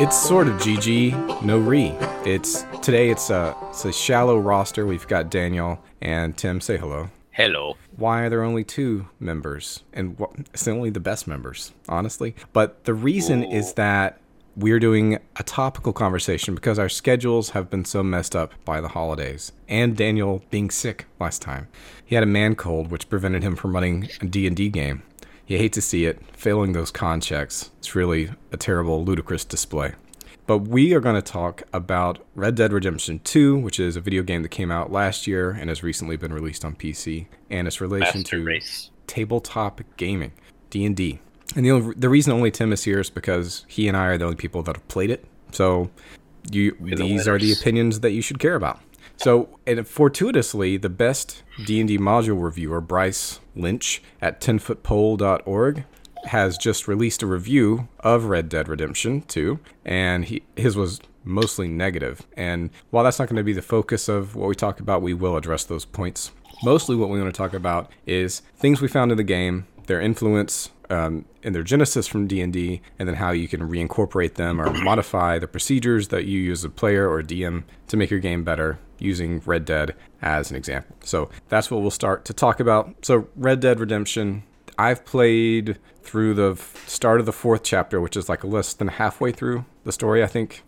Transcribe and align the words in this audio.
It's 0.00 0.16
sort 0.16 0.46
of 0.48 0.54
GG, 0.54 1.42
no 1.42 1.58
re. 1.58 1.96
It's 2.24 2.64
today. 2.82 3.10
It's 3.10 3.30
a 3.30 3.56
it's 3.70 3.84
a 3.84 3.92
shallow 3.92 4.38
roster. 4.38 4.86
We've 4.86 5.06
got 5.08 5.30
Daniel 5.30 5.82
and 6.00 6.36
Tim. 6.36 6.60
Say 6.60 6.76
hello. 6.76 7.10
Hello. 7.32 7.74
Why 7.96 8.22
are 8.22 8.30
there 8.30 8.44
only 8.44 8.62
two 8.62 9.08
members? 9.18 9.82
And 9.92 10.16
wh- 10.18 10.38
it's 10.52 10.68
only 10.68 10.90
the 10.90 11.00
best 11.00 11.26
members, 11.26 11.72
honestly. 11.88 12.36
But 12.52 12.84
the 12.84 12.94
reason 12.94 13.42
is 13.42 13.72
that 13.74 14.20
we're 14.56 14.78
doing 14.78 15.18
a 15.34 15.42
topical 15.42 15.92
conversation 15.92 16.54
because 16.54 16.78
our 16.78 16.88
schedules 16.88 17.50
have 17.50 17.68
been 17.68 17.84
so 17.84 18.04
messed 18.04 18.36
up 18.36 18.52
by 18.64 18.80
the 18.80 18.86
holidays 18.88 19.50
and 19.68 19.96
Daniel 19.96 20.44
being 20.50 20.70
sick 20.70 21.06
last 21.18 21.42
time. 21.42 21.66
He 22.04 22.14
had 22.14 22.22
a 22.22 22.26
man 22.26 22.54
cold 22.54 22.92
which 22.92 23.08
prevented 23.08 23.42
him 23.42 23.56
from 23.56 23.74
running 23.74 24.08
a 24.20 24.26
D&D 24.26 24.68
game. 24.68 25.02
You 25.46 25.58
hate 25.58 25.74
to 25.74 25.82
see 25.82 26.06
it, 26.06 26.20
failing 26.32 26.72
those 26.72 26.90
con 26.90 27.20
checks. 27.20 27.70
It's 27.78 27.94
really 27.94 28.30
a 28.50 28.56
terrible, 28.56 29.04
ludicrous 29.04 29.44
display. 29.44 29.92
But 30.46 30.58
we 30.58 30.94
are 30.94 31.00
going 31.00 31.16
to 31.16 31.22
talk 31.22 31.62
about 31.72 32.24
Red 32.34 32.54
Dead 32.54 32.72
Redemption 32.72 33.20
2, 33.24 33.58
which 33.58 33.78
is 33.78 33.96
a 33.96 34.00
video 34.00 34.22
game 34.22 34.42
that 34.42 34.50
came 34.50 34.70
out 34.70 34.90
last 34.90 35.26
year 35.26 35.50
and 35.50 35.68
has 35.68 35.82
recently 35.82 36.16
been 36.16 36.32
released 36.32 36.64
on 36.64 36.74
PC, 36.74 37.26
and 37.50 37.66
its 37.66 37.80
relation 37.80 38.20
Master 38.20 38.38
to 38.38 38.44
race. 38.44 38.90
tabletop 39.06 39.80
gaming, 39.96 40.32
D&D. 40.70 41.18
And 41.56 41.64
the 41.64 41.70
only, 41.70 41.94
the 41.94 42.08
reason 42.08 42.32
only 42.32 42.50
Tim 42.50 42.72
is 42.72 42.84
here 42.84 43.00
is 43.00 43.10
because 43.10 43.64
he 43.68 43.86
and 43.86 43.96
I 43.96 44.06
are 44.06 44.18
the 44.18 44.24
only 44.24 44.36
people 44.36 44.62
that 44.62 44.76
have 44.76 44.88
played 44.88 45.10
it. 45.10 45.24
So 45.52 45.90
you 46.50 46.76
the 46.80 46.96
these 46.96 47.28
are 47.28 47.38
the 47.38 47.52
opinions 47.52 48.00
that 48.00 48.10
you 48.10 48.22
should 48.22 48.38
care 48.38 48.54
about. 48.54 48.80
So, 49.16 49.58
and 49.66 49.86
fortuitously, 49.86 50.76
the 50.76 50.88
best 50.88 51.42
D&D 51.64 51.98
module 51.98 52.42
reviewer, 52.42 52.80
Bryce 52.80 53.40
Lynch 53.54 54.02
at 54.20 54.40
tenfootpole.org, 54.40 55.84
has 56.26 56.58
just 56.58 56.88
released 56.88 57.22
a 57.22 57.26
review 57.26 57.88
of 58.00 58.24
Red 58.24 58.48
Dead 58.48 58.68
Redemption 58.68 59.22
2, 59.22 59.58
and 59.84 60.24
he 60.24 60.42
his 60.56 60.76
was 60.76 61.00
mostly 61.22 61.68
negative. 61.68 62.26
And 62.36 62.70
while 62.90 63.04
that's 63.04 63.18
not 63.18 63.28
going 63.28 63.36
to 63.36 63.44
be 63.44 63.52
the 63.52 63.62
focus 63.62 64.08
of 64.08 64.34
what 64.36 64.48
we 64.48 64.54
talk 64.54 64.80
about, 64.80 65.02
we 65.02 65.14
will 65.14 65.36
address 65.36 65.64
those 65.64 65.84
points. 65.84 66.32
Mostly, 66.62 66.96
what 66.96 67.10
we 67.10 67.20
want 67.20 67.32
to 67.34 67.36
talk 67.36 67.54
about 67.54 67.90
is 68.06 68.40
things 68.56 68.80
we 68.80 68.88
found 68.88 69.10
in 69.10 69.16
the 69.16 69.24
game, 69.24 69.66
their 69.86 70.00
influence, 70.00 70.70
um, 70.90 71.24
and 71.42 71.54
their 71.54 71.62
genesis 71.62 72.06
from 72.06 72.26
D&D, 72.26 72.80
and 72.98 73.08
then 73.08 73.16
how 73.16 73.30
you 73.30 73.48
can 73.48 73.60
reincorporate 73.68 74.34
them 74.34 74.60
or 74.60 74.72
modify 74.82 75.38
the 75.38 75.48
procedures 75.48 76.08
that 76.08 76.24
you 76.24 76.40
use 76.40 76.60
as 76.60 76.64
a 76.64 76.70
player 76.70 77.08
or 77.08 77.22
DM 77.22 77.64
to 77.88 77.96
make 77.96 78.10
your 78.10 78.20
game 78.20 78.44
better 78.44 78.78
using 78.98 79.40
Red 79.44 79.64
Dead 79.64 79.94
as 80.22 80.50
an 80.50 80.56
example. 80.56 80.96
So 81.04 81.28
that's 81.48 81.70
what 81.70 81.82
we'll 81.82 81.90
start 81.90 82.24
to 82.26 82.32
talk 82.32 82.60
about. 82.60 82.94
So 83.02 83.28
Red 83.36 83.60
Dead 83.60 83.80
Redemption, 83.80 84.42
I've 84.78 85.04
played 85.04 85.78
through 86.02 86.34
the 86.34 86.56
start 86.86 87.20
of 87.20 87.26
the 87.26 87.32
fourth 87.32 87.62
chapter, 87.62 88.00
which 88.00 88.16
is 88.16 88.28
like 88.28 88.44
less 88.44 88.74
than 88.74 88.88
halfway 88.88 89.32
through 89.32 89.64
the 89.84 89.92
story. 89.92 90.22
I 90.22 90.26
think, 90.26 90.62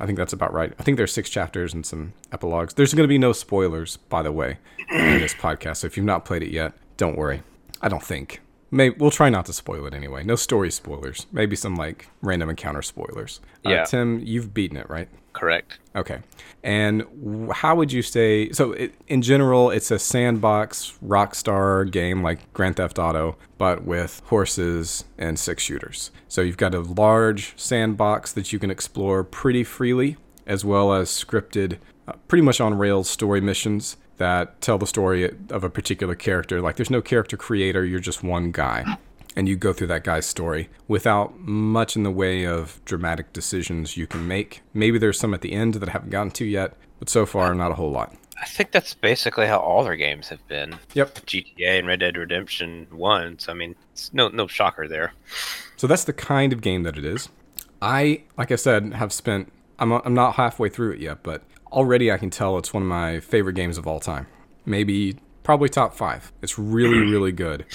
I 0.00 0.06
think 0.06 0.16
that's 0.16 0.32
about 0.32 0.52
right. 0.52 0.72
I 0.78 0.82
think 0.82 0.96
there's 0.96 1.12
six 1.12 1.28
chapters 1.28 1.74
and 1.74 1.84
some 1.84 2.12
epilogues. 2.32 2.74
There's 2.74 2.94
going 2.94 3.04
to 3.04 3.08
be 3.08 3.18
no 3.18 3.32
spoilers, 3.32 3.96
by 3.96 4.22
the 4.22 4.32
way, 4.32 4.58
in 4.90 5.18
this 5.20 5.34
podcast. 5.34 5.78
So 5.78 5.86
if 5.86 5.96
you've 5.96 6.06
not 6.06 6.24
played 6.24 6.42
it 6.42 6.50
yet, 6.50 6.72
don't 6.96 7.18
worry. 7.18 7.42
I 7.82 7.88
don't 7.88 8.02
think. 8.02 8.40
Maybe 8.70 8.96
we'll 8.98 9.10
try 9.12 9.28
not 9.30 9.46
to 9.46 9.52
spoil 9.52 9.86
it 9.86 9.94
anyway. 9.94 10.24
No 10.24 10.34
story 10.36 10.70
spoilers. 10.70 11.26
Maybe 11.32 11.54
some 11.56 11.76
like 11.76 12.08
random 12.20 12.50
encounter 12.50 12.82
spoilers. 12.82 13.40
Uh, 13.64 13.70
Yeah. 13.70 13.84
Tim, 13.84 14.20
you've 14.24 14.52
beaten 14.52 14.76
it, 14.76 14.90
right? 14.90 15.08
Correct. 15.32 15.78
Okay. 15.94 16.20
And 16.64 17.04
w- 17.22 17.50
how 17.52 17.74
would 17.76 17.92
you 17.92 18.00
say? 18.02 18.50
So, 18.52 18.72
it, 18.72 18.94
in 19.06 19.20
general, 19.22 19.70
it's 19.70 19.90
a 19.90 19.98
sandbox 19.98 20.98
Rockstar 21.04 21.88
game 21.90 22.22
like 22.22 22.52
Grand 22.54 22.76
Theft 22.76 22.98
Auto, 22.98 23.36
but 23.58 23.84
with 23.84 24.22
horses 24.26 25.04
and 25.18 25.38
six 25.38 25.62
shooters. 25.62 26.10
So, 26.26 26.40
you've 26.40 26.56
got 26.56 26.74
a 26.74 26.80
large 26.80 27.52
sandbox 27.56 28.32
that 28.32 28.52
you 28.52 28.58
can 28.58 28.70
explore 28.70 29.22
pretty 29.24 29.62
freely, 29.62 30.16
as 30.46 30.64
well 30.64 30.92
as 30.92 31.10
scripted, 31.10 31.78
uh, 32.08 32.12
pretty 32.28 32.42
much 32.42 32.60
on 32.60 32.74
rails 32.78 33.08
story 33.10 33.40
missions 33.42 33.98
that 34.18 34.60
tell 34.60 34.78
the 34.78 34.86
story 34.86 35.30
of 35.50 35.64
a 35.64 35.70
particular 35.70 36.14
character. 36.14 36.60
Like, 36.60 36.76
there's 36.76 36.90
no 36.90 37.02
character 37.02 37.36
creator, 37.36 37.84
you're 37.84 38.00
just 38.00 38.22
one 38.22 38.50
guy 38.50 38.98
and 39.36 39.48
you 39.48 39.54
go 39.54 39.72
through 39.72 39.86
that 39.88 40.02
guy's 40.02 40.26
story 40.26 40.68
without 40.88 41.38
much 41.38 41.94
in 41.94 42.02
the 42.02 42.10
way 42.10 42.44
of 42.46 42.80
dramatic 42.86 43.32
decisions 43.34 43.96
you 43.96 44.06
can 44.06 44.26
make. 44.26 44.62
Maybe 44.72 44.98
there's 44.98 45.20
some 45.20 45.34
at 45.34 45.42
the 45.42 45.52
end 45.52 45.74
that 45.74 45.90
I 45.90 45.92
haven't 45.92 46.10
gotten 46.10 46.30
to 46.32 46.44
yet, 46.46 46.74
but 46.98 47.10
so 47.10 47.26
far, 47.26 47.54
not 47.54 47.70
a 47.70 47.74
whole 47.74 47.90
lot. 47.90 48.14
I 48.40 48.46
think 48.46 48.70
that's 48.70 48.94
basically 48.94 49.46
how 49.46 49.58
all 49.58 49.84
their 49.84 49.96
games 49.96 50.28
have 50.28 50.46
been. 50.48 50.78
Yep. 50.94 51.26
GTA 51.26 51.78
and 51.78 51.86
Red 51.86 52.00
Dead 52.00 52.16
Redemption 52.16 52.86
1. 52.90 53.38
So, 53.38 53.52
I 53.52 53.54
mean, 53.54 53.76
it's 53.92 54.12
no 54.12 54.28
no 54.28 54.46
shocker 54.46 54.88
there. 54.88 55.12
So 55.76 55.86
that's 55.86 56.04
the 56.04 56.12
kind 56.12 56.52
of 56.52 56.60
game 56.60 56.82
that 56.82 56.98
it 56.98 57.04
is. 57.04 57.28
I, 57.80 58.22
like 58.36 58.50
I 58.50 58.56
said, 58.56 58.94
have 58.94 59.12
spent, 59.12 59.52
I'm, 59.78 59.92
I'm 59.92 60.14
not 60.14 60.36
halfway 60.36 60.68
through 60.68 60.92
it 60.92 61.00
yet, 61.00 61.22
but 61.22 61.42
already 61.76 62.10
I 62.10 62.16
can 62.16 62.30
tell 62.30 62.58
it's 62.58 62.74
one 62.74 62.82
of 62.82 62.88
my 62.88 63.20
favorite 63.20 63.52
games 63.52 63.78
of 63.78 63.86
all 63.86 64.00
time. 64.00 64.26
Maybe, 64.64 65.18
probably 65.44 65.68
top 65.68 65.94
five. 65.94 66.32
It's 66.42 66.58
really, 66.58 66.98
really 66.98 67.30
good. 67.30 67.66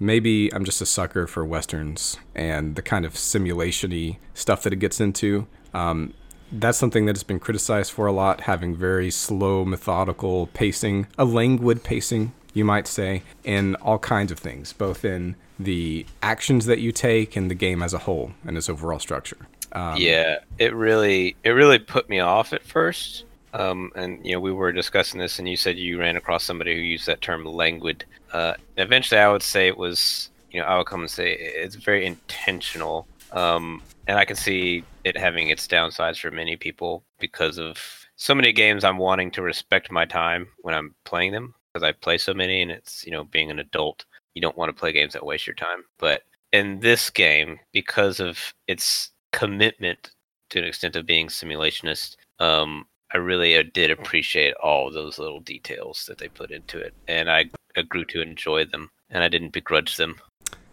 Maybe 0.00 0.52
I'm 0.54 0.64
just 0.64 0.80
a 0.80 0.86
sucker 0.86 1.26
for 1.26 1.44
westerns 1.44 2.16
and 2.34 2.76
the 2.76 2.82
kind 2.82 3.04
of 3.04 3.16
simulation-y 3.16 4.18
stuff 4.32 4.62
that 4.62 4.72
it 4.72 4.76
gets 4.76 5.00
into. 5.00 5.48
Um, 5.74 6.14
that's 6.52 6.78
something 6.78 7.06
that 7.06 7.16
has 7.16 7.24
been 7.24 7.40
criticized 7.40 7.92
for 7.92 8.06
a 8.06 8.12
lot, 8.12 8.42
having 8.42 8.74
very 8.76 9.10
slow, 9.10 9.64
methodical 9.64 10.46
pacing, 10.54 11.08
a 11.18 11.24
languid 11.24 11.82
pacing, 11.82 12.32
you 12.54 12.64
might 12.64 12.86
say, 12.86 13.22
in 13.44 13.74
all 13.76 13.98
kinds 13.98 14.32
of 14.32 14.38
things, 14.38 14.72
both 14.72 15.04
in 15.04 15.36
the 15.58 16.06
actions 16.22 16.66
that 16.66 16.78
you 16.78 16.92
take 16.92 17.36
and 17.36 17.50
the 17.50 17.54
game 17.54 17.82
as 17.82 17.92
a 17.92 17.98
whole 17.98 18.32
and 18.46 18.56
its 18.56 18.70
overall 18.70 19.00
structure. 19.00 19.48
Um, 19.72 19.96
yeah, 19.98 20.38
it 20.58 20.74
really 20.74 21.36
it 21.42 21.50
really 21.50 21.78
put 21.78 22.08
me 22.08 22.20
off 22.20 22.52
at 22.52 22.64
first. 22.64 23.24
Um, 23.54 23.90
and 23.94 24.24
you 24.24 24.32
know, 24.32 24.40
we 24.40 24.52
were 24.52 24.72
discussing 24.72 25.20
this, 25.20 25.38
and 25.38 25.48
you 25.48 25.56
said 25.56 25.78
you 25.78 25.98
ran 25.98 26.16
across 26.16 26.44
somebody 26.44 26.74
who 26.74 26.80
used 26.80 27.06
that 27.06 27.20
term 27.20 27.44
"languid." 27.44 28.04
Uh, 28.32 28.54
eventually, 28.76 29.20
I 29.20 29.30
would 29.30 29.42
say 29.42 29.68
it 29.68 29.78
was, 29.78 30.30
you 30.50 30.60
know, 30.60 30.66
I 30.66 30.76
would 30.76 30.86
come 30.86 31.00
and 31.00 31.10
say 31.10 31.32
it's 31.34 31.74
very 31.76 32.06
intentional. 32.06 33.06
Um, 33.32 33.82
and 34.06 34.18
I 34.18 34.24
can 34.24 34.36
see 34.36 34.84
it 35.04 35.16
having 35.16 35.48
its 35.48 35.66
downsides 35.66 36.18
for 36.18 36.30
many 36.30 36.56
people 36.56 37.04
because 37.20 37.58
of 37.58 37.78
so 38.16 38.34
many 38.34 38.52
games. 38.52 38.84
I'm 38.84 38.96
wanting 38.98 39.30
to 39.32 39.42
respect 39.42 39.90
my 39.90 40.06
time 40.06 40.48
when 40.62 40.74
I'm 40.74 40.94
playing 41.04 41.32
them 41.32 41.54
because 41.72 41.86
I 41.86 41.92
play 41.92 42.18
so 42.18 42.34
many, 42.34 42.62
and 42.62 42.70
it's 42.70 43.04
you 43.04 43.12
know, 43.12 43.24
being 43.24 43.50
an 43.50 43.58
adult, 43.58 44.04
you 44.34 44.42
don't 44.42 44.56
want 44.56 44.68
to 44.70 44.78
play 44.78 44.92
games 44.92 45.12
that 45.12 45.26
waste 45.26 45.46
your 45.46 45.54
time. 45.54 45.84
But 45.98 46.22
in 46.52 46.80
this 46.80 47.10
game, 47.10 47.60
because 47.72 48.20
of 48.20 48.54
its 48.66 49.10
commitment 49.32 50.10
to 50.50 50.58
an 50.58 50.64
extent 50.64 50.96
of 50.96 51.06
being 51.06 51.28
simulationist, 51.28 52.16
um, 52.38 52.86
I 53.12 53.16
really 53.18 53.56
uh, 53.56 53.64
did 53.72 53.90
appreciate 53.90 54.54
all 54.54 54.90
those 54.90 55.18
little 55.18 55.40
details 55.40 56.04
that 56.08 56.18
they 56.18 56.28
put 56.28 56.50
into 56.50 56.78
it, 56.78 56.94
and 57.06 57.30
I, 57.30 57.46
I 57.76 57.82
grew 57.82 58.04
to 58.06 58.20
enjoy 58.20 58.64
them, 58.64 58.90
and 59.10 59.24
I 59.24 59.28
didn't 59.28 59.52
begrudge 59.52 59.96
them. 59.96 60.16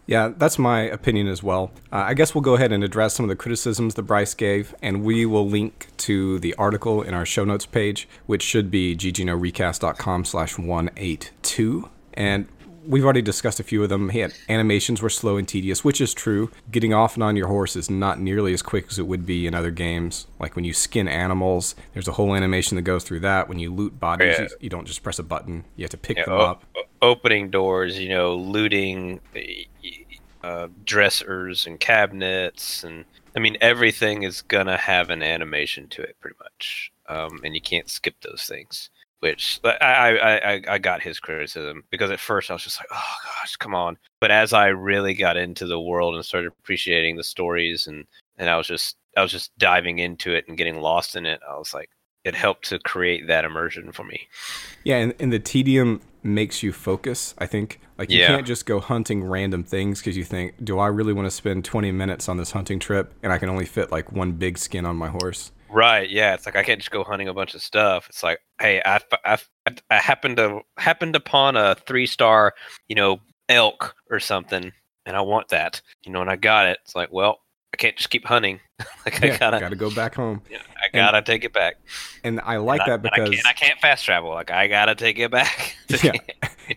Yeah, 0.06 0.30
that's 0.36 0.56
my 0.58 0.82
opinion 0.82 1.26
as 1.26 1.42
well. 1.42 1.72
Uh, 1.90 1.96
I 1.96 2.14
guess 2.14 2.34
we'll 2.34 2.42
go 2.42 2.54
ahead 2.54 2.70
and 2.70 2.84
address 2.84 3.14
some 3.14 3.24
of 3.24 3.28
the 3.28 3.36
criticisms 3.36 3.96
that 3.96 4.02
Bryce 4.02 4.34
gave, 4.34 4.74
and 4.80 5.02
we 5.02 5.26
will 5.26 5.48
link 5.48 5.88
to 5.98 6.38
the 6.38 6.54
article 6.54 7.02
in 7.02 7.12
our 7.12 7.26
show 7.26 7.44
notes 7.44 7.66
page, 7.66 8.08
which 8.26 8.42
should 8.42 8.70
be 8.70 8.94
ggnorecast.com 8.94 10.24
slash 10.24 10.58
182. 10.58 11.88
And 12.14 12.46
we've 12.86 13.04
already 13.04 13.22
discussed 13.22 13.60
a 13.60 13.62
few 13.62 13.82
of 13.82 13.88
them. 13.88 14.08
Had 14.10 14.32
animations 14.48 15.02
were 15.02 15.10
slow 15.10 15.36
and 15.36 15.46
tedious, 15.46 15.84
which 15.84 16.00
is 16.00 16.14
true. 16.14 16.50
Getting 16.70 16.94
off 16.94 17.14
and 17.14 17.22
on 17.22 17.36
your 17.36 17.48
horse 17.48 17.76
is 17.76 17.90
not 17.90 18.20
nearly 18.20 18.52
as 18.52 18.62
quick 18.62 18.86
as 18.90 18.98
it 18.98 19.06
would 19.06 19.26
be 19.26 19.46
in 19.46 19.54
other 19.54 19.70
games. 19.70 20.26
Like 20.38 20.56
when 20.56 20.64
you 20.64 20.72
skin 20.72 21.08
animals, 21.08 21.74
there's 21.92 22.08
a 22.08 22.12
whole 22.12 22.34
animation 22.34 22.76
that 22.76 22.82
goes 22.82 23.04
through 23.04 23.20
that. 23.20 23.48
When 23.48 23.58
you 23.58 23.72
loot 23.72 23.98
bodies, 23.98 24.36
Yeah. 24.38 24.42
you, 24.44 24.48
you 24.60 24.70
don't 24.70 24.86
just 24.86 25.02
press 25.02 25.18
a 25.18 25.22
button, 25.22 25.64
you 25.76 25.84
have 25.84 25.90
to 25.90 25.96
pick 25.96 26.16
Yeah, 26.18 26.24
them 26.26 26.34
up. 26.40 26.64
opening 27.02 27.50
doors, 27.50 27.98
you 27.98 28.08
know, 28.08 28.34
looting 28.34 29.20
uh, 30.42 30.68
dressers 30.84 31.66
and 31.66 31.80
cabinets, 31.80 32.84
and 32.84 33.04
I 33.34 33.40
mean 33.40 33.56
everything 33.60 34.22
is 34.22 34.42
gonna 34.42 34.76
have 34.76 35.10
an 35.10 35.22
animation 35.22 35.88
to 35.88 36.02
it, 36.02 36.16
pretty 36.20 36.36
much, 36.40 36.92
um, 37.08 37.40
and 37.44 37.54
you 37.54 37.60
can't 37.60 37.90
skip 37.90 38.14
those 38.22 38.44
things. 38.48 38.90
Which 39.32 39.60
I, 39.64 40.16
I 40.18 40.52
I 40.54 40.62
I 40.68 40.78
got 40.78 41.02
his 41.02 41.18
criticism 41.20 41.84
because 41.90 42.10
at 42.10 42.20
first 42.20 42.50
I 42.50 42.54
was 42.54 42.62
just 42.64 42.80
like, 42.80 42.88
oh 42.92 43.14
gosh, 43.24 43.56
come 43.56 43.74
on. 43.74 43.98
But 44.20 44.30
as 44.30 44.52
I 44.52 44.68
really 44.68 45.14
got 45.14 45.36
into 45.36 45.66
the 45.66 45.80
world 45.80 46.14
and 46.14 46.24
started 46.24 46.52
appreciating 46.60 47.16
the 47.16 47.24
stories, 47.24 47.86
and 47.86 48.04
and 48.38 48.48
I 48.48 48.56
was 48.56 48.66
just 48.66 48.96
I 49.16 49.22
was 49.22 49.32
just 49.32 49.56
diving 49.58 49.98
into 49.98 50.34
it 50.34 50.46
and 50.48 50.56
getting 50.58 50.80
lost 50.80 51.16
in 51.16 51.26
it, 51.26 51.40
I 51.48 51.56
was 51.56 51.72
like, 51.74 51.90
it 52.24 52.34
helped 52.34 52.68
to 52.68 52.78
create 52.78 53.26
that 53.28 53.44
immersion 53.44 53.92
for 53.92 54.04
me. 54.04 54.28
Yeah, 54.84 54.96
and, 54.96 55.14
and 55.18 55.32
the 55.32 55.38
tedium 55.38 56.00
makes 56.22 56.62
you 56.62 56.72
focus, 56.72 57.34
I 57.38 57.46
think. 57.46 57.80
Like, 57.98 58.10
you 58.10 58.18
Yeah. 58.18 58.28
can't 58.28 58.46
just 58.46 58.66
go 58.66 58.80
hunting 58.80 59.24
random 59.24 59.64
things 59.64 60.00
because 60.00 60.16
you 60.16 60.24
think, 60.24 60.54
do 60.62 60.78
I 60.78 60.88
really 60.88 61.12
want 61.12 61.26
to 61.26 61.30
spend 61.30 61.64
20 61.64 61.92
minutes 61.92 62.28
on 62.28 62.36
this 62.36 62.50
hunting 62.50 62.78
trip 62.78 63.14
and 63.22 63.32
I 63.32 63.38
can 63.38 63.48
only 63.48 63.64
fit 63.64 63.90
like 63.90 64.12
one 64.12 64.32
big 64.32 64.58
skin 64.58 64.84
on 64.84 64.96
my 64.96 65.08
horse? 65.08 65.50
Right. 65.68 66.08
Yeah. 66.08 66.34
It's 66.34 66.46
like 66.46 66.56
I 66.56 66.62
can't 66.62 66.80
just 66.80 66.90
go 66.90 67.02
hunting 67.02 67.28
a 67.28 67.34
bunch 67.34 67.54
of 67.54 67.62
stuff. 67.62 68.06
It's 68.08 68.22
like, 68.22 68.38
hey, 68.60 68.80
I, 68.84 69.00
I, 69.24 69.38
I 69.90 69.96
happened 69.96 70.36
to 70.36 70.60
happened 70.76 71.16
upon 71.16 71.56
a 71.56 71.74
three 71.86 72.06
star, 72.06 72.54
you 72.88 72.94
know, 72.94 73.18
elk 73.48 73.94
or 74.10 74.20
something, 74.20 74.72
and 75.06 75.16
I 75.16 75.20
want 75.22 75.48
that, 75.48 75.80
you 76.04 76.12
know, 76.12 76.20
and 76.20 76.30
I 76.30 76.36
got 76.36 76.66
it. 76.66 76.78
It's 76.84 76.94
like, 76.94 77.12
well, 77.12 77.40
I 77.74 77.76
can't 77.76 77.96
just 77.96 78.08
keep 78.10 78.24
hunting. 78.24 78.60
like 79.04 79.20
Yeah, 79.20 79.34
I 79.34 79.38
gotta, 79.38 79.60
gotta 79.60 79.76
go 79.76 79.90
back 79.94 80.14
home. 80.14 80.40
yeah, 80.50 80.58
I 80.82 80.88
gotta 80.94 81.20
take 81.20 81.44
it 81.44 81.52
back. 81.52 81.76
And 82.24 82.40
I 82.40 82.56
like 82.56 82.80
And 82.86 83.02
that 83.02 83.12
I 83.12 83.16
because 83.16 83.34
can't, 83.34 83.46
I 83.46 83.52
can't 83.52 83.78
fast 83.80 84.04
travel. 84.04 84.30
Like 84.30 84.50
I 84.50 84.66
gotta 84.66 84.94
take 84.94 85.18
it 85.18 85.30
back. 85.30 85.76
Yeah. 86.02 86.12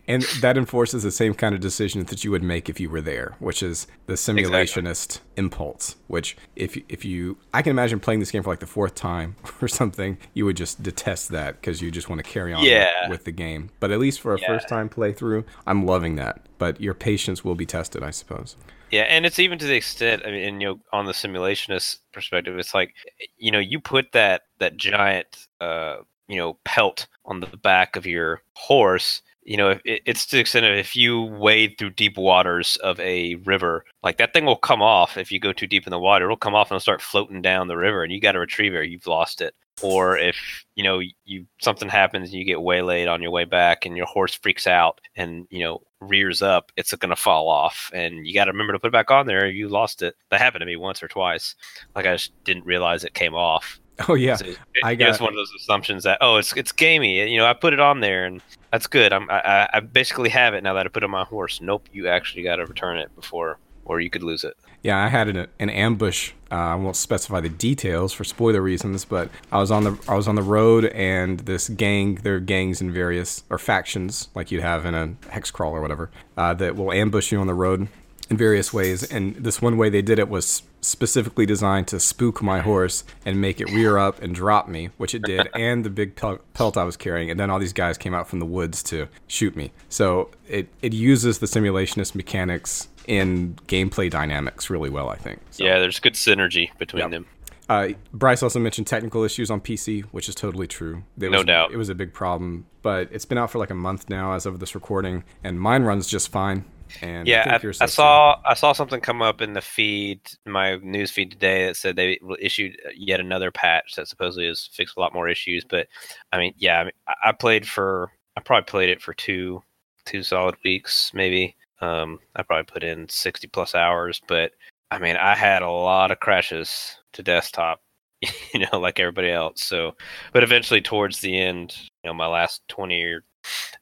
and 0.07 0.21
that 0.41 0.55
enforces 0.55 1.01
the 1.03 1.09
same 1.11 1.33
kind 1.33 1.55
of 1.55 1.61
decision 1.61 2.03
that 2.05 2.23
you 2.23 2.29
would 2.31 2.43
make 2.43 2.69
if 2.69 2.79
you 2.79 2.89
were 2.91 3.01
there, 3.01 3.35
which 3.39 3.63
is 3.63 3.87
the 4.05 4.13
simulationist 4.13 5.19
impulse. 5.35 5.95
Which, 6.07 6.37
if 6.55 6.77
if 6.89 7.03
you, 7.05 7.37
I 7.53 7.61
can 7.63 7.71
imagine 7.71 7.99
playing 7.99 8.19
this 8.19 8.29
game 8.29 8.43
for 8.43 8.49
like 8.51 8.59
the 8.59 8.67
fourth 8.67 8.93
time 8.95 9.35
or 9.61 9.67
something, 9.67 10.17
you 10.33 10.45
would 10.45 10.57
just 10.57 10.83
detest 10.83 11.29
that 11.29 11.55
because 11.59 11.81
you 11.81 11.89
just 11.91 12.07
want 12.09 12.23
to 12.23 12.29
carry 12.29 12.53
on 12.53 12.63
Yeah. 12.63 13.09
with 13.09 13.23
the 13.25 13.31
game. 13.31 13.71
But 13.79 13.89
at 13.91 13.99
least 13.99 14.19
for 14.21 14.35
a 14.35 14.39
Yeah. 14.39 14.47
first 14.47 14.67
time 14.69 14.89
playthrough, 14.89 15.43
I'm 15.65 15.85
loving 15.85 16.15
that. 16.17 16.45
But 16.59 16.79
your 16.81 16.93
patience 16.93 17.43
will 17.43 17.55
be 17.55 17.65
tested, 17.65 18.03
I 18.03 18.11
suppose. 18.11 18.55
Yeah, 18.91 19.03
and 19.03 19.25
it's 19.25 19.39
even 19.39 19.59
to 19.59 19.67
the 19.67 19.75
extent. 19.75 20.23
I 20.25 20.31
mean, 20.31 20.43
and, 20.47 20.61
you 20.61 20.67
know, 20.69 20.79
on 20.91 21.05
the 21.05 21.11
simulationist 21.11 21.99
perspective, 22.11 22.57
it's 22.57 22.73
like, 22.73 22.95
you 23.37 23.51
know, 23.51 23.59
you 23.59 23.79
put 23.79 24.11
that 24.13 24.43
that 24.59 24.77
giant, 24.77 25.47
uh, 25.61 25.97
you 26.27 26.37
know, 26.37 26.57
pelt 26.65 27.07
on 27.25 27.39
the 27.39 27.57
back 27.57 27.95
of 27.95 28.05
your 28.07 28.41
horse. 28.53 29.21
You 29.43 29.57
know, 29.57 29.69
it, 29.85 30.01
it's 30.05 30.25
to 30.27 30.37
the 30.37 30.39
extent 30.39 30.65
of 30.65 30.73
if 30.73 30.95
you 30.95 31.21
wade 31.23 31.75
through 31.77 31.91
deep 31.91 32.17
waters 32.17 32.77
of 32.77 32.99
a 32.99 33.35
river, 33.35 33.85
like 34.03 34.17
that 34.17 34.33
thing 34.33 34.45
will 34.45 34.55
come 34.55 34.81
off 34.81 35.17
if 35.17 35.31
you 35.31 35.39
go 35.39 35.53
too 35.53 35.67
deep 35.67 35.85
in 35.85 35.91
the 35.91 35.99
water. 35.99 36.25
It'll 36.25 36.37
come 36.37 36.55
off 36.55 36.67
and 36.71 36.75
it'll 36.75 36.81
start 36.81 37.01
floating 37.01 37.41
down 37.43 37.67
the 37.67 37.77
river, 37.77 38.03
and 38.03 38.11
you 38.11 38.19
got 38.19 38.33
to 38.33 38.39
retrieve 38.39 38.73
it. 38.73 38.77
Or 38.77 38.83
you've 38.83 39.07
lost 39.07 39.41
it. 39.41 39.53
Or 39.81 40.17
if 40.17 40.65
you 40.75 40.83
know 40.83 40.99
you 41.25 41.45
something 41.61 41.89
happens 41.89 42.29
and 42.29 42.39
you 42.39 42.45
get 42.45 42.61
waylaid 42.61 43.07
on 43.07 43.21
your 43.21 43.31
way 43.31 43.45
back, 43.45 43.85
and 43.85 43.95
your 43.95 44.07
horse 44.07 44.33
freaks 44.33 44.65
out 44.65 44.99
and 45.15 45.47
you 45.51 45.63
know 45.63 45.81
rears 46.01 46.41
up, 46.41 46.71
it's 46.77 46.93
going 46.95 47.09
to 47.09 47.15
fall 47.15 47.49
off, 47.49 47.91
and 47.93 48.25
you 48.25 48.33
got 48.33 48.45
to 48.45 48.51
remember 48.51 48.73
to 48.73 48.79
put 48.79 48.87
it 48.87 48.93
back 48.93 49.11
on 49.11 49.25
there. 49.27 49.47
You 49.47 49.67
lost 49.69 50.01
it, 50.01 50.15
that 50.29 50.39
happened 50.39 50.61
to 50.61 50.65
me 50.65 50.75
once 50.75 51.03
or 51.03 51.07
twice. 51.07 51.55
Like 51.95 52.05
I 52.05 52.13
just 52.13 52.31
didn't 52.43 52.65
realize 52.65 53.03
it 53.03 53.13
came 53.13 53.35
off. 53.35 53.79
Oh 54.07 54.13
yeah, 54.13 54.37
So 54.37 54.45
it- 54.45 54.57
I 54.81 54.93
it's 54.93 54.99
got- 55.17 55.19
one 55.19 55.33
of 55.33 55.35
those 55.35 55.51
assumptions 55.59 56.05
that 56.05 56.19
oh, 56.21 56.37
it's 56.37 56.53
it's 56.55 56.71
gamey. 56.71 57.29
You 57.29 57.37
know, 57.37 57.45
I 57.45 57.51
put 57.51 57.73
it 57.73 57.81
on 57.81 57.99
there, 57.99 58.23
and 58.23 58.41
that's 58.71 58.87
good. 58.87 59.11
I'm 59.11 59.29
I, 59.29 59.41
I- 59.41 59.69
I 59.73 59.79
basically 59.81 60.29
have 60.29 60.53
it 60.53 60.63
now 60.63 60.73
that 60.75 60.85
I 60.85 60.89
put 60.89 61.03
it 61.03 61.05
on 61.05 61.11
my 61.11 61.25
horse. 61.25 61.59
Nope, 61.59 61.89
you 61.91 62.07
actually 62.07 62.43
got 62.43 62.55
to 62.55 62.65
return 62.65 62.97
it 62.97 63.13
before, 63.17 63.57
or 63.89 63.99
you 63.99 64.09
could 64.09 64.23
lose 64.23 64.43
it. 64.43 64.55
Yeah, 64.83 65.03
I 65.03 65.07
had 65.07 65.27
an, 65.27 65.47
an 65.59 65.69
ambush. 65.69 66.31
Uh, 66.51 66.55
I 66.55 66.75
won't 66.75 66.95
specify 66.95 67.41
the 67.41 67.49
details 67.49 68.13
for 68.13 68.23
spoiler 68.23 68.61
reasons, 68.61 69.03
but 69.03 69.29
I 69.51 69.57
was 69.57 69.71
on 69.71 69.83
the 69.83 69.99
I 70.07 70.15
was 70.15 70.27
on 70.27 70.35
the 70.35 70.43
road, 70.43 70.85
and 70.85 71.39
this 71.41 71.67
gang, 71.67 72.15
there 72.15 72.35
are 72.35 72.39
gangs 72.39 72.79
in 72.79 72.93
various 72.93 73.43
or 73.49 73.57
factions 73.57 74.29
like 74.35 74.51
you'd 74.51 74.61
have 74.61 74.85
in 74.85 74.93
a 74.93 75.15
hex 75.29 75.51
crawl 75.51 75.73
or 75.75 75.81
whatever, 75.81 76.11
uh, 76.37 76.53
that 76.53 76.75
will 76.75 76.93
ambush 76.93 77.31
you 77.31 77.39
on 77.39 77.47
the 77.47 77.53
road 77.53 77.87
in 78.29 78.37
various 78.37 78.71
ways. 78.71 79.03
And 79.03 79.35
this 79.35 79.61
one 79.61 79.75
way 79.75 79.89
they 79.89 80.03
did 80.03 80.19
it 80.19 80.29
was 80.29 80.61
specifically 80.81 81.45
designed 81.45 81.87
to 81.87 81.99
spook 81.99 82.41
my 82.41 82.59
horse 82.59 83.03
and 83.25 83.41
make 83.41 83.59
it 83.59 83.69
rear 83.71 83.97
up 83.97 84.21
and 84.21 84.33
drop 84.33 84.69
me, 84.69 84.89
which 84.97 85.13
it 85.13 85.23
did, 85.23 85.49
and 85.55 85.83
the 85.83 85.89
big 85.89 86.15
pel- 86.15 86.39
pelt 86.53 86.77
I 86.77 86.83
was 86.83 86.95
carrying. 86.95 87.29
And 87.29 87.39
then 87.39 87.49
all 87.49 87.59
these 87.59 87.73
guys 87.73 87.97
came 87.97 88.13
out 88.13 88.29
from 88.29 88.39
the 88.39 88.45
woods 88.45 88.81
to 88.83 89.07
shoot 89.27 89.55
me. 89.55 89.71
So 89.89 90.29
it 90.47 90.69
it 90.81 90.93
uses 90.93 91.39
the 91.39 91.47
simulationist 91.47 92.15
mechanics 92.15 92.87
in 93.09 93.55
gameplay 93.67 94.09
dynamics 94.09 94.69
really 94.69 94.89
well, 94.89 95.09
I 95.09 95.15
think. 95.17 95.39
So, 95.51 95.63
Yeah, 95.65 95.79
there's 95.79 95.99
good 95.99 96.13
synergy 96.13 96.69
between 96.77 97.01
Yep. 97.01 97.11
them. 97.11 97.25
Uh, 97.67 97.89
Bryce 98.13 98.41
also 98.41 98.59
mentioned 98.59 98.87
technical 98.87 99.23
issues 99.23 99.51
on 99.51 99.61
PC, 99.61 100.01
which 100.11 100.29
is 100.29 100.35
totally 100.35 100.67
true. 100.67 101.03
There 101.17 101.29
No 101.29 101.39
was, 101.39 101.45
doubt. 101.45 101.71
It 101.71 101.77
was 101.77 101.89
a 101.89 101.95
big 101.95 102.13
problem, 102.13 102.65
but 102.81 103.09
it's 103.11 103.25
been 103.25 103.37
out 103.37 103.51
for 103.51 103.57
like 103.59 103.69
a 103.71 103.75
month 103.75 104.09
now 104.09 104.33
as 104.33 104.45
of 104.45 104.59
this 104.59 104.73
recording, 104.75 105.23
and 105.43 105.59
mine 105.59 105.83
runs 105.83 106.07
just 106.07 106.31
fine. 106.31 106.65
And 107.01 107.27
I 107.27 107.31
Yeah, 107.31 107.43
I, 107.51 107.55
I 107.55 107.57
too. 107.59 107.73
saw 107.73 108.41
I 108.45 108.55
saw 108.55 108.73
something 108.73 108.99
come 109.01 109.21
up 109.21 109.41
in 109.41 109.53
the 109.53 109.61
feed, 109.61 110.21
my 110.47 110.77
news 110.77 111.11
feed 111.11 111.29
today 111.31 111.67
that 111.67 111.77
said 111.77 111.95
they 111.95 112.19
issued 112.39 112.75
yet 112.95 113.19
another 113.19 113.51
patch 113.51 113.93
that 113.95 114.07
supposedly 114.07 114.47
has 114.47 114.67
fixed 114.73 114.97
a 114.97 114.99
lot 114.99 115.13
more 115.13 115.27
issues. 115.29 115.63
But 115.63 115.87
I 116.31 116.39
mean, 116.39 116.53
yeah, 116.57 116.79
I, 116.79 116.83
mean, 116.85 116.93
I- 117.07 117.29
I 117.29 117.31
played 117.33 117.67
for 117.67 118.11
I 118.37 118.41
probably 118.41 118.65
played 118.65 118.89
it 118.89 119.01
for 119.01 119.13
two 119.13 119.61
two 120.05 120.23
solid 120.23 120.55
weeks, 120.65 121.11
maybe. 121.13 121.55
Um, 121.81 122.19
I 122.35 122.43
probably 122.43 122.71
put 122.71 122.83
in 122.83 123.07
sixty 123.09 123.47
plus 123.47 123.75
hours, 123.75 124.21
but 124.27 124.51
I 124.91 124.99
mean, 124.99 125.15
I 125.15 125.35
had 125.35 125.61
a 125.61 125.69
lot 125.69 126.11
of 126.11 126.19
crashes 126.19 126.97
to 127.13 127.23
desktop, 127.23 127.81
you 128.53 128.65
know, 128.71 128.79
like 128.79 128.99
everybody 128.99 129.29
else. 129.29 129.63
So, 129.63 129.95
but 130.33 130.43
eventually, 130.43 130.81
towards 130.81 131.19
the 131.19 131.39
end, 131.39 131.75
you 132.03 132.09
know, 132.09 132.13
my 132.13 132.27
last 132.27 132.67
twenty 132.67 133.01
or 133.03 133.23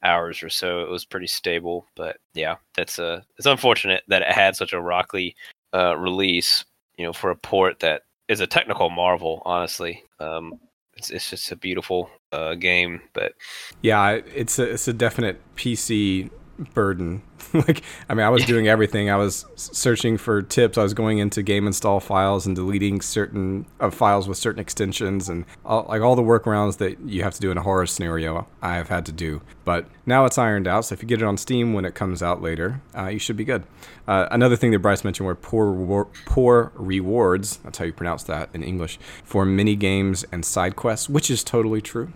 hours 0.02 0.42
or 0.42 0.48
so, 0.48 0.80
it 0.80 0.88
was 0.88 1.04
pretty 1.04 1.26
stable. 1.26 1.86
But 1.96 2.18
yeah, 2.34 2.56
that's 2.74 2.98
uh 2.98 3.22
it's 3.36 3.46
unfortunate 3.46 4.02
that 4.08 4.22
it 4.22 4.28
had 4.32 4.56
such 4.56 4.72
a 4.72 4.80
rocky 4.80 5.36
uh, 5.74 5.96
release, 5.96 6.64
you 6.96 7.04
know, 7.04 7.12
for 7.12 7.30
a 7.30 7.36
port 7.36 7.80
that 7.80 8.02
is 8.28 8.40
a 8.40 8.46
technical 8.46 8.90
marvel. 8.90 9.42
Honestly, 9.44 10.02
um, 10.20 10.54
it's 10.94 11.10
it's 11.10 11.30
just 11.30 11.52
a 11.52 11.56
beautiful 11.56 12.10
uh, 12.32 12.54
game, 12.54 13.00
but 13.14 13.32
Yeah, 13.82 14.10
it's 14.10 14.58
a 14.58 14.64
it's 14.64 14.88
a 14.88 14.92
definite 14.92 15.40
PC 15.56 16.30
burden. 16.58 17.22
like, 17.54 17.82
I 18.08 18.14
mean, 18.14 18.26
I 18.26 18.28
was 18.28 18.44
doing 18.44 18.68
everything. 18.68 19.10
I 19.10 19.16
was 19.16 19.46
searching 19.56 20.16
for 20.18 20.42
tips. 20.42 20.76
I 20.76 20.82
was 20.82 20.94
going 20.94 21.18
into 21.18 21.42
game 21.42 21.66
install 21.66 22.00
files 22.00 22.46
and 22.46 22.54
deleting 22.54 23.00
certain 23.00 23.66
uh, 23.80 23.90
files 23.90 24.28
with 24.28 24.38
certain 24.38 24.60
extensions 24.60 25.28
and 25.28 25.44
all, 25.64 25.86
like 25.88 26.02
all 26.02 26.16
the 26.16 26.22
workarounds 26.22 26.78
that 26.78 26.98
you 27.00 27.22
have 27.22 27.34
to 27.34 27.40
do 27.40 27.50
in 27.50 27.58
a 27.58 27.62
horror 27.62 27.86
scenario. 27.86 28.46
I 28.60 28.74
have 28.74 28.88
had 28.88 29.06
to 29.06 29.12
do, 29.12 29.40
but 29.64 29.86
now 30.04 30.24
it's 30.24 30.38
ironed 30.38 30.66
out. 30.66 30.86
So 30.86 30.94
if 30.94 31.02
you 31.02 31.08
get 31.08 31.22
it 31.22 31.24
on 31.24 31.36
Steam 31.36 31.72
when 31.72 31.84
it 31.84 31.94
comes 31.94 32.22
out 32.22 32.42
later, 32.42 32.80
uh, 32.96 33.06
you 33.06 33.18
should 33.18 33.36
be 33.36 33.44
good. 33.44 33.64
Uh, 34.06 34.26
another 34.30 34.56
thing 34.56 34.70
that 34.72 34.80
Bryce 34.80 35.04
mentioned 35.04 35.26
were 35.26 35.34
poor 35.34 35.66
rewar- 35.66 36.08
poor 36.26 36.72
rewards. 36.74 37.58
That's 37.58 37.78
how 37.78 37.84
you 37.84 37.92
pronounce 37.92 38.24
that 38.24 38.48
in 38.52 38.62
English 38.62 38.98
for 39.24 39.44
mini 39.44 39.76
games 39.76 40.24
and 40.32 40.44
side 40.44 40.76
quests, 40.76 41.08
which 41.08 41.30
is 41.30 41.44
totally 41.44 41.80
true. 41.80 42.12